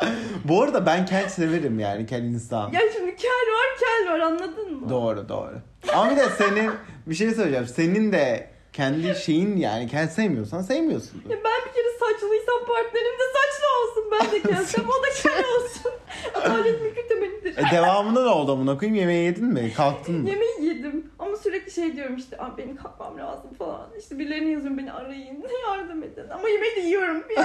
Bu 0.45 0.63
arada 0.63 0.87
ben 0.87 1.07
kel 1.07 1.29
severim 1.29 1.79
yani 1.81 2.07
kel 2.07 2.23
insan. 2.23 2.73
ya 2.73 2.81
şimdi 2.95 3.17
kel 3.17 3.31
var 3.31 3.79
kel 3.81 4.13
var 4.13 4.21
anladın 4.21 4.75
mı? 4.75 4.89
Doğru 4.91 5.29
doğru. 5.29 5.55
Ama 5.95 6.11
bir 6.11 6.17
de 6.17 6.29
senin 6.39 6.71
bir 7.07 7.15
şey 7.15 7.31
söyleyeceğim. 7.31 7.67
Senin 7.67 8.13
de 8.13 8.51
kendi 8.73 9.15
şeyin 9.15 9.57
yani 9.57 9.87
kel 9.89 10.09
sevmiyorsan 10.09 10.63
sevmiyorsun. 10.63 11.23
Ya 11.29 11.37
ben 11.45 11.61
bir 11.67 11.73
kere 11.73 11.89
saçlıysam 12.01 12.59
partnerim 12.67 13.19
de 13.19 13.25
saçlı 13.33 13.67
olsun. 13.83 14.05
Ben 14.13 14.31
de 14.33 14.43
kelsem 14.43 14.85
o 14.85 15.03
da 15.03 15.09
kel 15.23 15.45
olsun. 15.57 15.93
Adalet 16.35 17.09
temelidir. 17.09 17.57
E 17.59 17.71
devamında 17.73 18.23
ne 18.23 18.29
oldu 18.29 18.53
amına 18.53 18.79
koyayım? 18.79 19.01
Yemeği 19.01 19.25
yedin 19.25 19.45
mi? 19.45 19.73
Kalktın 19.77 20.15
mı? 20.15 20.29
Yemeği 20.29 20.65
yedim 20.65 21.11
ama 21.19 21.37
sürekli 21.37 21.71
şey 21.73 21.97
diyorum 21.97 22.17
işte 22.17 22.39
benim 22.59 22.77
kalkmam 22.77 23.19
lazım 23.19 23.55
falan. 23.59 23.89
İşte 23.99 24.19
birilerine 24.19 24.51
yazıyorum 24.51 24.79
beni 24.79 24.93
arayın 24.93 25.45
yardım 25.69 26.03
edin. 26.03 26.29
Ama 26.31 26.49
yemeği 26.49 26.77
de 26.77 26.81
yiyorum 26.81 27.25
bir. 27.29 27.37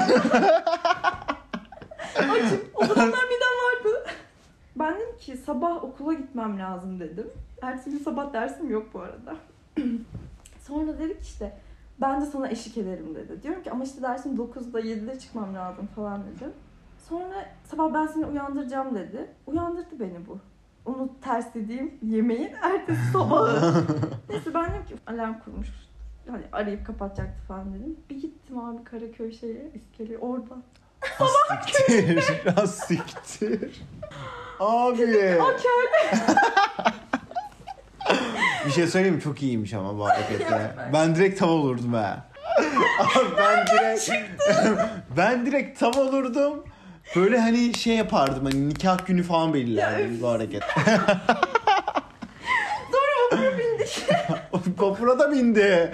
Açım. 2.15 2.61
O 2.75 2.85
zamanlar 2.85 3.23
midem 3.23 3.57
vardı. 3.65 4.05
Ben 4.75 4.95
dedim 4.95 5.17
ki 5.19 5.37
sabah 5.37 5.83
okula 5.83 6.13
gitmem 6.13 6.59
lazım 6.59 6.99
dedim. 6.99 7.29
Ertesi 7.61 7.89
gün 7.89 7.99
sabah 7.99 8.33
dersim 8.33 8.69
yok 8.69 8.87
bu 8.93 8.99
arada. 8.99 9.35
Sonra 10.67 10.99
dedik 10.99 11.23
işte 11.23 11.58
ben 12.01 12.21
de 12.21 12.25
sana 12.25 12.49
eşlik 12.49 12.77
ederim 12.77 13.15
dedi. 13.15 13.43
Diyorum 13.43 13.63
ki 13.63 13.71
ama 13.71 13.84
işte 13.84 14.01
dersim 14.01 14.36
9'da 14.36 14.80
7'de 14.80 15.19
çıkmam 15.19 15.56
lazım 15.56 15.88
falan 15.95 16.23
dedim. 16.36 16.51
Sonra 17.10 17.45
sabah 17.63 17.93
ben 17.93 18.08
seni 18.08 18.25
uyandıracağım 18.25 18.95
dedi. 18.95 19.27
Uyandırdı 19.47 19.99
beni 19.99 20.27
bu. 20.27 20.39
Onu 20.86 21.10
ters 21.21 21.53
dediğim 21.53 21.93
yemeğin 22.01 22.53
ertesi 22.62 23.12
sabahı. 23.13 23.84
Neyse 24.30 24.53
ben 24.53 24.69
dedim 24.69 24.86
ki 24.86 24.95
alarm 25.08 25.39
kurmuş. 25.39 25.67
Hani 26.30 26.43
arayıp 26.51 26.86
kapatacaktı 26.88 27.47
falan 27.47 27.73
dedim. 27.73 27.97
Bir 28.10 28.21
gittim 28.21 28.60
abi 28.60 28.84
Karaköy 28.84 29.32
şeye, 29.32 29.71
iskele 29.75 30.17
orada. 30.17 30.56
Siktir. 31.67 32.43
Az 32.58 32.75
siktir. 32.80 33.82
Abi. 34.60 35.38
Aa 35.41 35.56
köylü. 35.58 36.25
Bir 38.67 38.71
şey 38.71 38.88
söyleyeyim 38.88 39.15
mi? 39.15 39.21
Çok 39.21 39.43
iyiymiş 39.43 39.73
ama 39.73 39.97
bu 39.97 40.06
hareketle. 40.10 40.71
Ben 40.93 41.15
direkt 41.15 41.39
tav 41.39 41.47
olurdum 41.49 41.93
ha. 41.93 42.25
Ben 43.38 43.67
direkt 43.67 44.10
ben 45.17 45.45
direkt 45.45 45.80
tav 45.80 45.91
olurdum. 46.01 46.63
Böyle 47.15 47.39
hani 47.39 47.73
şey 47.73 47.95
yapardım 47.95 48.45
hani 48.45 48.69
nikah 48.69 49.06
günü 49.06 49.23
falan 49.23 49.53
belirlerdim 49.53 50.21
bu 50.21 50.30
hareket. 50.30 50.63
Sonra 52.91 53.12
okula 53.27 53.58
bindik. 53.58 54.03
Vapura 54.82 55.19
da 55.19 55.32
bindi. 55.32 55.91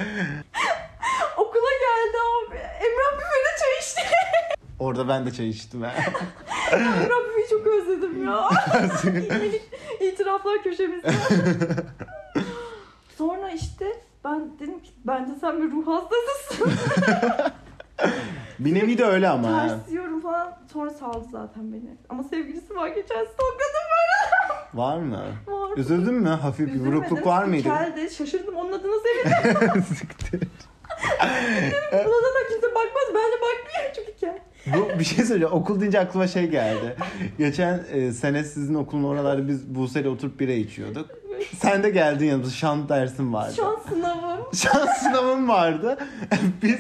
Okula 1.38 1.70
geldi 1.82 2.18
abi. 2.38 2.56
Emrah 2.58 3.14
büfede 3.18 3.54
çay 3.60 3.80
içti. 3.82 4.02
Orada 4.80 5.08
ben 5.08 5.26
de 5.26 5.32
çay 5.34 5.50
içtim 5.50 5.82
ha. 5.82 5.92
Emrah 6.72 7.20
büfeyi 7.30 7.48
çok 7.50 7.68
özledim 7.68 8.28
ya. 8.28 8.50
İtiraflar 10.02 10.64
köşemizde. 10.64 11.12
Sonra 13.24 13.52
işte 13.52 13.86
ben 14.26 14.60
dedim 14.60 14.80
ki 14.80 14.90
bence 15.06 15.32
sen 15.42 15.62
bir 15.62 15.72
ruh 15.72 15.88
hastasısın. 15.88 16.72
Bir 18.60 18.74
nevi 18.76 18.98
de 18.98 19.06
öyle 19.06 19.30
ama 19.30 19.48
ha. 19.54 19.68
Ters 19.68 19.90
yiyorum 19.92 20.22
falan. 20.22 20.60
Sonra 20.74 20.90
saldı 20.90 21.28
zaten 21.32 21.74
beni. 21.74 21.98
Ama 22.10 22.24
sevgilisi 22.24 22.76
var 22.76 22.88
geçen 22.88 23.26
stalkladım 23.26 23.84
Var 24.74 24.98
mı? 24.98 25.26
var. 25.48 25.78
Üzüldün 25.78 26.14
mü? 26.14 26.30
Hafif 26.30 26.74
bir 26.74 26.86
burukluk 26.86 27.26
var 27.28 27.44
mıydı? 27.44 27.64
Keldi. 27.64 28.16
Şaşırdım 28.16 28.56
onun 28.56 28.72
adına 28.72 28.94
sevindim. 29.04 29.84
Siktir. 29.96 30.42
Buna 31.92 32.24
da 32.24 32.48
kimse 32.50 32.68
bakmaz. 32.68 33.08
Ben 33.08 33.32
de 33.32 33.36
bakmıyorum 33.42 33.92
çünkü 33.96 34.16
kel. 34.20 34.40
Bu 34.68 35.00
bir 35.00 35.04
şey 35.04 35.26
söyleyeceğim. 35.26 35.56
Okul 35.56 35.80
deyince 35.80 36.00
aklıma 36.00 36.28
şey 36.28 36.48
geldi. 36.48 36.96
Geçen 37.38 37.84
e, 37.92 38.12
sene 38.12 38.44
sizin 38.44 38.74
okulun 38.74 39.04
oralarda 39.04 39.48
biz 39.48 39.76
Buse'yle 39.76 40.10
oturup 40.10 40.40
bira 40.40 40.52
içiyorduk. 40.52 41.10
Sen 41.62 41.84
de 41.84 41.90
geldin 41.90 42.26
yanımıza. 42.26 42.52
Şan 42.52 42.90
dersin 42.90 43.34
vardı. 43.34 43.54
Şans 43.58 43.86
sınavım. 43.90 44.46
Şans 44.54 44.98
sınavım 44.98 45.50
vardı. 45.50 45.98
Biz 46.64 46.80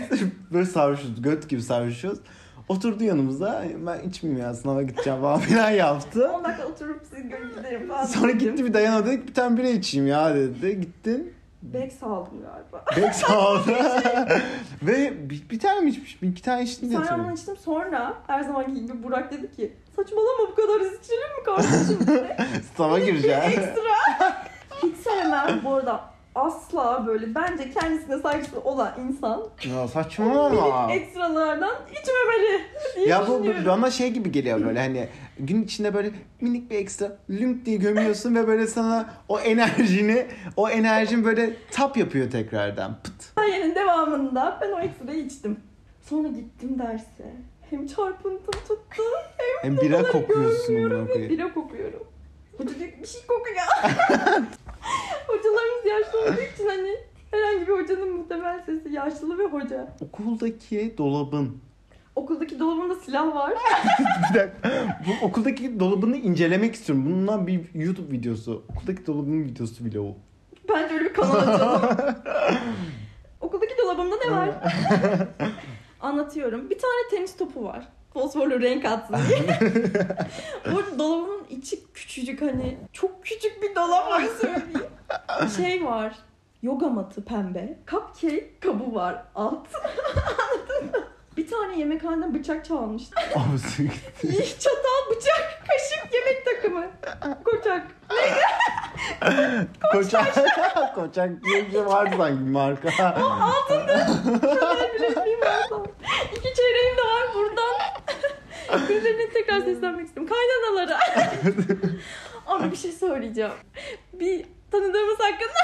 böyle 0.54 0.66
sarhoşuz. 0.66 1.22
Göt 1.22 1.50
gibi 1.50 1.62
sarhoşuz. 1.62 2.20
Oturdu 2.70 3.04
yanımıza. 3.04 3.64
Ben 3.88 4.10
içmeyeyim 4.10 4.46
ya 4.46 4.54
sınava 4.54 4.82
gideceğim 4.82 5.22
falan 5.22 5.40
filan 5.40 5.70
yaptı. 5.70 6.32
10 6.32 6.44
dakika 6.44 6.68
oturup 6.68 7.02
sizi 7.10 7.30
görüp 7.30 7.58
giderim 7.58 7.88
falan. 7.88 8.06
Sonra 8.06 8.32
gitti 8.32 8.66
bir 8.66 8.74
dayanamadı. 8.74 9.08
dedik, 9.08 9.28
Bir 9.28 9.34
tane 9.34 9.58
bira 9.58 9.68
içeyim 9.68 10.08
ya 10.08 10.36
dedi. 10.36 10.82
Gittin. 10.82 11.34
Bex 11.62 12.04
aldım 12.04 12.34
galiba. 12.42 12.86
Bek 12.98 13.16
sağladı. 13.16 13.72
Ve 14.84 15.30
bir, 15.30 15.50
bir 15.50 15.60
tane 15.60 15.80
mi 15.80 15.90
içmiş? 15.90 16.22
Bir 16.22 16.28
iki 16.28 16.42
tane 16.42 16.64
içtin 16.64 16.90
diye 16.90 17.00
Sonra 17.00 17.24
onu 17.24 17.34
içtim. 17.34 17.58
Sonra 17.58 18.14
her 18.28 18.44
zamanki 18.44 18.82
gibi 18.82 19.04
Burak 19.04 19.32
dedi 19.32 19.52
ki 19.56 19.74
saçmalama 19.96 20.52
bu 20.52 20.56
kadar 20.56 20.80
içilir 20.80 21.38
mi 21.38 21.44
kardeşim. 21.46 22.28
Sınava 22.76 23.00
gireceğim. 23.00 23.42
Ekstra. 23.44 24.44
Hiç 24.84 24.98
sevmem 24.98 25.62
bu 25.66 25.74
arada. 25.74 26.14
Asla 26.36 27.04
böyle 27.08 27.36
bence 27.36 27.72
kendisine 27.72 28.18
saygısı 28.18 28.60
olan 28.62 28.94
insan 29.08 29.44
ya 29.74 29.88
saçmalama. 29.88 30.88
minik 30.88 31.02
ekstralardan 31.02 31.76
içmemeli 31.92 32.62
diye 32.96 33.08
Ya 33.08 33.28
bu, 33.28 33.32
bu 33.32 33.44
düşünüyorum. 33.44 33.66
bana 33.68 33.92
şey 33.92 34.12
gibi 34.12 34.32
geliyor 34.32 34.66
böyle 34.66 34.80
hani 34.80 35.08
gün 35.40 35.64
içinde 35.64 35.94
böyle 35.94 36.12
minik 36.42 36.72
bir 36.72 36.76
ekstra 36.76 37.18
lünk 37.30 37.66
diye 37.66 37.78
gömüyorsun 37.78 38.36
ve 38.36 38.48
böyle 38.48 38.68
sana 38.68 39.10
o 39.30 39.40
enerjini 39.40 40.26
o 40.58 40.70
enerjin 40.70 41.26
böyle 41.26 41.54
tap 41.72 41.98
yapıyor 41.98 42.32
tekrardan. 42.32 42.96
Pıt. 43.04 43.32
Hikayenin 43.32 43.76
devamında 43.76 44.58
ben 44.62 44.72
o 44.72 44.80
ekstrayı 44.80 45.20
içtim. 45.26 45.60
Sonra 46.10 46.28
gittim 46.28 46.80
derse. 46.80 47.34
Hem 47.70 47.88
çarpıntım 47.88 48.62
tuttu 48.68 49.04
hem, 49.38 49.72
Hem 49.72 49.78
bira 49.82 49.98
notaları 49.98 50.12
kokuyorsun 50.12 50.68
görmüyorum 50.68 50.98
amına 50.98 51.14
koyayım. 51.14 51.30
Bira 51.32 51.54
kokuyorum. 51.54 52.04
Diyor 52.60 52.70
ki, 52.92 52.98
bir 53.02 53.08
şey 53.08 53.22
kokuyor. 53.28 53.58
Hocalarımız 55.28 55.86
yaşlı 55.86 56.20
olduğu 56.20 56.42
için 56.54 56.68
hani 56.68 56.98
herhangi 57.32 57.68
bir 57.68 57.74
hocanın 57.74 58.18
muhtemel 58.18 58.62
sesi 58.62 58.94
yaşlı 58.94 59.38
ve 59.38 59.44
hoca. 59.46 59.96
Okuldaki 60.02 60.94
dolabın. 60.98 61.58
Okuldaki 62.16 62.60
dolabında 62.60 62.96
silah 62.96 63.36
var. 63.36 63.54
bir 64.30 64.40
dakika. 64.40 64.72
Bu 65.08 65.26
okuldaki 65.26 65.80
dolabını 65.80 66.18
incelemek 66.18 66.76
istiyorum. 66.76 67.06
Bundan 67.06 67.48
bir 67.48 67.62
YouTube 67.74 68.12
videosu. 68.12 68.64
Okuldaki 68.70 69.08
dolabın 69.08 69.44
videosu 69.44 69.86
bile 69.86 70.00
o. 70.00 70.16
Bence 70.70 70.94
öyle 70.94 71.06
bir 71.06 71.14
kanal 71.14 71.36
açalım. 71.36 71.82
Okuldaki 73.42 73.74
dolabımda 73.84 74.16
ne 74.26 74.32
var? 74.32 74.50
Anlatıyorum. 76.02 76.70
Bir 76.70 76.80
tane 76.80 77.10
tenis 77.12 77.38
topu 77.38 77.64
var. 77.64 77.88
Fosforlu 78.14 78.62
renk 78.62 78.86
atsın 78.86 79.16
diye. 79.30 79.60
Bu 80.72 81.00
dolabımın 81.00 81.46
içi 81.50 81.94
küçücük 81.94 82.42
hani 82.42 82.78
çok 82.94 83.26
küçük 83.26 83.62
bir 83.62 83.76
dolap 83.76 84.08
var 84.12 84.24
söyleyeyim. 84.42 84.90
Şey 85.58 85.86
var. 85.86 86.16
Yoga 86.62 86.90
matı 86.90 87.26
pembe. 87.26 87.78
Cupcake 87.88 88.60
kabı 88.60 88.96
var 88.96 89.24
alt. 89.36 89.68
Anladın 90.52 90.86
mı? 91.00 91.08
Bir 91.44 91.48
tane 91.50 91.80
yemekhaneden 91.80 92.34
bıçak 92.34 92.66
çalmıştı. 92.66 93.16
Abi. 93.36 93.90
Çatal, 94.60 95.10
bıçak, 95.12 95.64
kaşık, 95.68 96.14
yemek 96.14 96.46
takımı. 96.46 96.86
Kocak. 97.44 97.88
Neydi? 98.12 99.68
Koçak. 99.92 100.36
Koçak 100.96 101.44
diye 101.44 101.68
bir 101.68 101.72
şey 101.72 101.86
var 101.86 102.14
sanki 102.18 102.46
bir 102.46 102.52
marka. 102.52 102.92
Şöyle 102.92 103.16
bir 104.94 105.00
resmim 105.00 105.42
var 105.42 105.66
sana. 105.70 105.84
İki 106.32 106.54
çeyreğim 106.56 106.98
de 106.98 107.02
var 107.02 107.24
buradan. 107.36 107.76
Gözlerine 108.88 109.30
tekrar 109.30 109.60
seslenmek 109.62 110.08
istiyorum. 110.08 110.34
Kaynanalara. 110.34 111.00
Ama 112.48 112.72
bir 112.72 112.78
şey 112.78 112.92
söyleyeceğim. 112.92 113.52
Bir 114.14 114.46
tanıdığımız 114.72 115.18
hakkında 115.20 115.60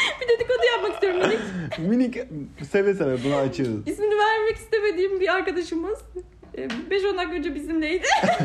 bir 0.20 0.28
dedikodu 0.28 0.66
yapmak 0.72 0.94
istiyorum 0.94 1.20
minik. 1.20 1.38
Minik 1.78 2.18
seve 2.70 2.94
seve 2.94 3.24
bunu 3.24 3.34
açıyoruz. 3.34 3.88
İsmini 3.88 4.18
vermek 4.18 4.56
istemediğim 4.56 5.20
bir 5.20 5.34
arkadaşımız. 5.34 5.98
5-10 6.56 7.16
dakika 7.16 7.32
önce 7.36 7.54
bizimleydi. 7.54 8.06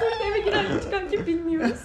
Sonra 0.00 0.14
eve 0.30 0.38
giren 0.38 0.64
çıkan 0.82 1.08
kim 1.10 1.26
bilmiyoruz. 1.26 1.78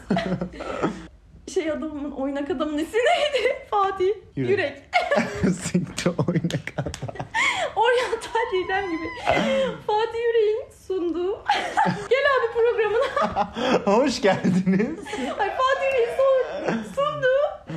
Şey 1.54 1.72
adamın, 1.72 2.12
oynak 2.12 2.50
adamın 2.50 2.78
ismi 2.78 3.00
neydi? 3.00 3.56
Fatih. 3.72 4.10
Yürek. 4.36 4.50
Yürek. 4.52 4.78
Siktir 5.56 6.10
oyna 6.28 6.60
kadar. 6.76 7.28
Oryantal 7.76 8.40
Didem 8.54 8.86
gibi. 8.92 9.08
Fatih 9.88 10.20
Yürek'in 10.20 10.66
sunduğu. 10.88 11.44
Gel 12.10 12.24
abi 12.40 12.54
programına. 12.54 13.54
Hoş 13.98 14.22
geldiniz. 14.22 15.00
Ay, 15.40 15.50
Fatih 15.50 15.88
Yürek'in 15.94 16.16
son- 16.18 16.84
sunduğu. 16.96 17.74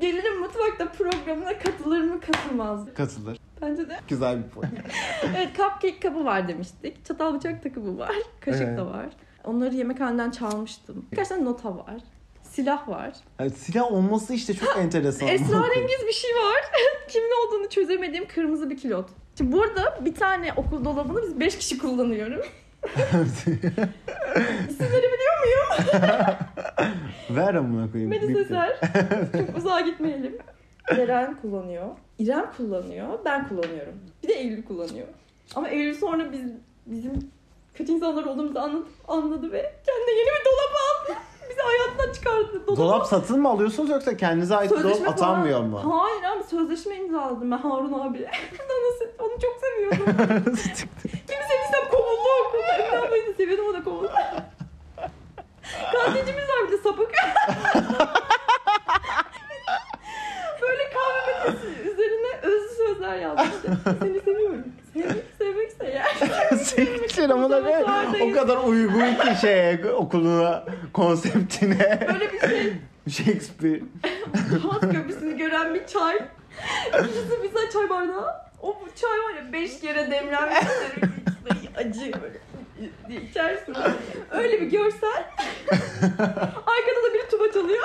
Gelirim 0.00 0.40
mutfakta 0.40 0.92
programına 0.92 1.58
katılır 1.58 2.00
mı 2.00 2.20
katılmaz 2.20 2.84
mı? 2.84 2.94
Katılır. 2.94 3.38
Bence 3.62 3.88
de. 3.88 4.00
Güzel 4.18 4.44
bir 4.44 4.48
point. 4.48 4.72
Evet 5.36 5.48
cupcake 5.56 6.00
kabı 6.00 6.24
var 6.24 6.48
demiştik. 6.48 7.04
Çatal 7.04 7.34
bıçak 7.34 7.62
takımı 7.62 7.98
var. 7.98 8.12
Kaşık 8.40 8.62
Evet. 8.62 8.78
da 8.78 8.86
var. 8.86 9.06
Onları 9.44 9.74
yemekhaneden 9.74 10.30
çalmıştım. 10.30 11.06
Birkaç 11.12 11.28
tane 11.28 11.44
nota 11.44 11.76
var. 11.76 11.94
Silah 12.42 12.88
var. 12.88 13.12
Yani 13.40 13.50
silah 13.50 13.92
olması 13.92 14.34
işte 14.34 14.54
çok 14.54 14.76
enteresan. 14.78 15.28
Esrarengiz 15.28 16.06
bir 16.06 16.12
şey 16.12 16.30
var. 16.30 16.64
Kimin 17.08 17.30
olduğunu 17.46 17.68
çözemediğim 17.68 18.28
kırmızı 18.28 18.70
bir 18.70 18.76
kilot. 18.76 19.08
Şimdi 19.38 19.52
burada 19.52 19.98
bir 20.04 20.14
tane 20.14 20.52
okul 20.56 20.84
dolabını 20.84 21.22
biz 21.22 21.40
5 21.40 21.58
kişi 21.58 21.78
kullanıyoruz. 21.78 22.46
İsimleri 24.68 25.02
biliyor 25.12 25.38
muyum? 25.44 25.88
Ver 27.30 27.54
amına 27.54 27.90
koyayım. 27.92 28.10
Melis. 28.10 28.36
Eser. 28.36 28.80
Çok 29.32 29.56
uzağa 29.56 29.80
gitmeyelim. 29.80 30.38
Ceren 30.96 31.40
kullanıyor. 31.40 31.86
İrem 32.18 32.52
kullanıyor. 32.56 33.06
Ben 33.24 33.48
kullanıyorum. 33.48 33.94
Bir 34.22 34.28
de 34.28 34.32
Eylül 34.32 34.64
kullanıyor. 34.64 35.06
Ama 35.54 35.68
Eylül 35.68 35.94
sonra 35.98 36.32
biz 36.32 36.40
bizim 36.86 37.30
kötü 37.74 37.92
insanlar 37.92 38.24
olduğumuzu 38.24 38.58
anladı, 38.58 38.86
anladı 39.08 39.52
ve 39.52 39.72
kendine 39.86 40.10
yeni 40.18 40.26
bir 40.28 40.44
dolap 40.44 40.74
aldı. 40.84 41.18
Bizi 41.50 41.60
hayatından 41.60 42.12
çıkardı. 42.12 42.62
Dolabı- 42.66 42.76
Dolap 42.76 43.06
satın 43.06 43.40
mı 43.40 43.48
alıyorsunuz 43.48 43.90
yoksa 43.90 44.16
kendinize 44.16 44.56
ait 44.56 44.70
bir 44.70 44.76
dolap 44.76 44.82
Sözleşme 44.86 45.04
falan- 45.16 45.16
atanmıyor 45.30 45.60
mu? 45.60 46.00
Hayır 46.02 46.22
abi 46.36 46.44
sözleşme 46.44 46.96
imzaladım 46.96 47.50
ben 47.50 47.58
Harun 47.58 47.92
abi. 47.92 48.18
Nasıl? 48.52 49.04
Onu 49.18 49.40
çok 49.40 49.56
seviyordum. 49.60 50.06
Kimi 51.02 51.42
sevdiysem 51.48 51.88
kovuldu 51.90 52.28
okulda. 52.48 52.72
Emre 52.78 52.98
abiyi 53.08 53.26
de 53.26 53.34
seviyordum 53.34 53.66
o 53.70 53.74
da 53.74 53.84
kovuldu. 53.84 54.12
Gazetecimiz 55.92 56.44
var 56.48 56.66
bir 56.68 56.72
de 56.72 56.78
sapık. 56.82 57.10
Böyle 60.62 60.82
kahve 60.90 61.32
makinesi 61.38 61.77
sözler 63.08 63.22
yazmıştı. 63.22 63.78
Seni 64.00 64.20
seviyorum. 64.20 64.64
Sevmek, 64.92 65.24
sevmekse 65.38 65.84
eğer. 65.84 66.56
Siktir 66.56 67.30
amına 67.30 67.62
koyayım. 67.62 68.32
O 68.32 68.34
kadar 68.34 68.56
uygun 68.56 69.14
ki 69.14 69.40
şeye 69.40 69.84
okuluna 69.92 70.64
konseptine. 70.92 72.08
Böyle 72.12 72.32
bir 72.32 72.40
şey. 72.40 72.72
Shakespeare. 73.08 73.80
Boğaz 74.64 74.80
Köprüsü'nü 74.80 75.36
gören 75.36 75.74
bir 75.74 75.86
çay. 75.86 76.16
İkisi 76.98 77.42
bize 77.42 77.70
çay 77.72 77.90
bardağı. 77.90 78.34
O 78.62 78.76
çay 78.96 79.10
var 79.10 79.44
ya 79.44 79.52
beş 79.52 79.80
kere 79.80 80.10
demlenmiştir. 80.10 81.02
Acı 81.76 82.12
böyle 82.22 82.38
diye 83.08 83.20
içersin. 83.20 83.74
Öyle 84.30 84.60
bir 84.60 84.66
görsel. 84.66 85.24
Arkada 86.66 87.02
da 87.08 87.14
biri 87.14 87.28
tuba 87.30 87.52
çalıyor. 87.52 87.82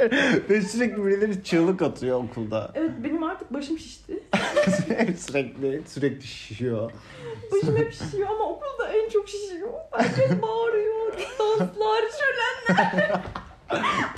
Ve 0.50 0.62
sürekli 0.62 1.04
birileri 1.06 1.44
çığlık 1.44 1.82
atıyor 1.82 2.24
okulda. 2.24 2.70
Evet 2.74 2.90
benim 3.04 3.22
artık 3.22 3.52
başım 3.52 3.78
şişti. 3.78 4.22
sürekli 5.18 5.82
sürekli 5.86 6.26
şişiyor. 6.26 6.92
Başım 7.52 7.76
hep 7.76 7.92
şişiyor 7.92 8.28
ama 8.30 8.44
okulda 8.44 8.88
en 8.92 9.08
çok 9.08 9.28
şişiyor. 9.28 9.68
Herkes 9.92 10.42
bağırıyor. 10.42 11.12
Danslar, 11.38 12.02
şölenler. 12.18 13.20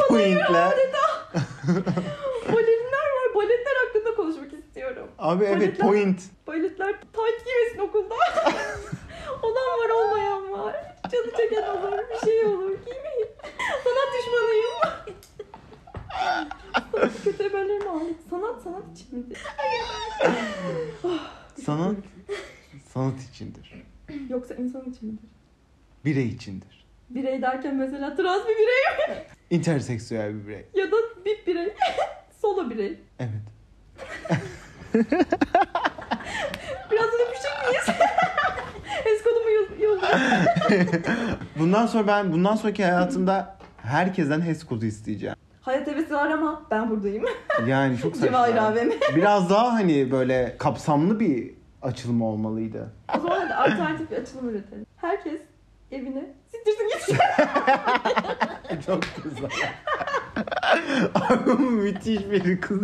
Pointler. 0.09 0.73
Balerinler 2.49 3.07
var. 3.17 3.35
Baletler 3.35 3.75
hakkında 3.87 4.15
konuşmak 4.17 4.53
istiyorum. 4.53 5.07
Abi 5.19 5.45
evet 5.45 5.57
Baletler- 5.81 5.87
point. 5.87 6.21
Baletler 6.47 6.93
tight 6.93 7.45
giymesin 7.47 7.79
okulda. 7.79 8.15
Olan 9.43 9.78
var 9.80 9.91
olmayan 9.91 10.53
var. 10.53 10.76
Canı 11.12 11.32
çeken 11.36 11.62
olur. 11.68 11.99
Bir 12.11 12.26
şey 12.26 12.45
olur. 12.47 12.70
Giymeyin. 12.84 13.28
Sanat 13.84 14.09
düşmanıyım. 14.18 14.80
Sanat 16.93 17.24
kötü 17.24 17.43
haberlerim 17.49 17.91
ait. 17.91 18.16
Sanat 18.30 18.62
sanat 18.62 18.82
için 18.99 19.18
midir? 19.18 19.38
Sanat 21.64 21.97
sanat 22.95 23.20
içindir. 23.30 23.74
Yoksa 24.28 24.55
insan 24.55 24.80
için 24.91 25.09
midir? 25.09 25.30
Birey 26.05 26.26
içindir. 26.26 26.86
Birey 27.11 27.43
derken 27.43 27.74
mesela 27.76 28.16
trans 28.16 28.43
bir 28.43 28.55
birey 28.55 29.16
mi? 29.16 29.22
Interseksüel 29.51 30.34
bir 30.34 30.47
birey. 30.49 30.66
ya 30.74 30.93
da 30.93 30.97
bir 31.24 31.47
birey. 31.47 31.74
Solo 32.43 32.70
birey. 32.70 32.99
Evet. 33.18 33.30
Bundan 41.59 41.87
sonra 41.87 42.07
ben 42.07 42.33
bundan 42.33 42.57
sonraki 42.57 42.85
hayatımda 42.85 43.57
herkesten 43.83 44.41
HES 44.41 44.65
kodu 44.65 44.85
isteyeceğim. 44.85 45.37
Hayat 45.61 45.87
hevesi 45.87 46.15
var 46.15 46.31
ama 46.31 46.63
ben 46.71 46.91
buradayım. 46.91 47.25
Yani 47.67 47.99
çok 47.99 48.17
saçma. 48.17 48.47
Cevahir. 48.49 48.93
Biraz 49.17 49.51
daha 49.51 49.73
hani 49.73 50.11
böyle 50.11 50.57
kapsamlı 50.59 51.21
bir 51.21 51.51
açılım 51.83 52.23
olmalıydı. 52.23 52.93
O 53.17 53.21
zaman 53.21 53.41
hadi 53.41 53.55
alternatif 53.55 54.11
bir 54.11 54.17
açılım 54.17 54.49
üretelim. 54.49 54.87
Herkes 54.97 55.41
evine 55.93 56.25
siktirsin 56.53 56.89
gitsin. 56.89 57.17
Çok 58.87 59.03
güzel. 59.25 59.51
Abi 61.15 61.47
bu 61.47 61.59
müthiş 61.59 62.31
bir 62.31 62.61
kız 62.61 62.81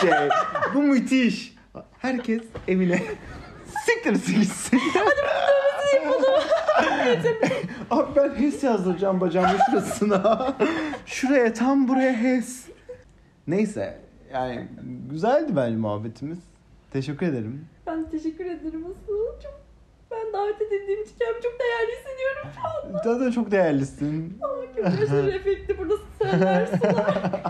şey. 0.00 0.10
Bu 0.74 0.82
müthiş. 0.82 1.54
Herkes 1.98 2.42
evine 2.68 3.02
siktirsin 3.86 4.40
gitsin. 4.40 4.80
Abi 7.90 8.16
ben 8.16 8.34
HES 8.34 8.64
yazdıracağım 8.64 9.20
bacağımın 9.20 9.58
şurasına. 9.70 10.54
Şuraya 11.06 11.52
tam 11.54 11.88
buraya 11.88 12.12
HES. 12.12 12.66
Neyse 13.46 13.98
yani 14.32 14.68
güzeldi 15.10 15.52
bence 15.56 15.76
muhabbetimiz. 15.76 16.38
Teşekkür 16.90 17.26
ederim. 17.26 17.66
Ben 17.86 18.10
teşekkür 18.10 18.44
ederim 18.44 18.84
asıl. 18.90 19.40
Çok 19.42 19.60
ben 20.10 20.32
davet 20.32 20.62
edildiğim 20.62 21.02
için 21.02 21.14
kendimi 21.18 21.42
çok 21.42 21.52
değerli 21.60 21.92
hissediyorum 21.96 22.48
şu 22.54 22.60
an. 22.68 23.02
Sen 23.18 23.26
de 23.26 23.32
çok 23.32 23.50
değerlisin. 23.50 24.38
Ama 24.42 24.54
köprüsün 24.76 25.28
efekti 25.28 25.78
burada 25.78 25.94
senler 26.22 26.66
sular. 26.66 27.42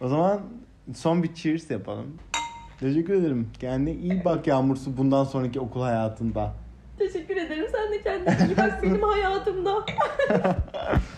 O 0.00 0.08
zaman 0.08 0.40
son 0.94 1.22
bir 1.22 1.34
cheers 1.34 1.70
yapalım. 1.70 2.18
Teşekkür 2.80 3.14
ederim. 3.14 3.48
Kendine 3.60 3.92
iyi 3.94 4.24
bak 4.24 4.46
Yağmursu 4.46 4.96
bundan 4.96 5.24
sonraki 5.24 5.60
okul 5.60 5.82
hayatında. 5.82 6.52
Teşekkür 6.98 7.36
ederim. 7.36 7.66
Sen 7.72 7.92
de 7.92 8.02
kendine 8.02 8.46
iyi 8.48 8.56
bak 8.56 8.78
benim 8.82 9.02
hayatımda. 9.02 9.84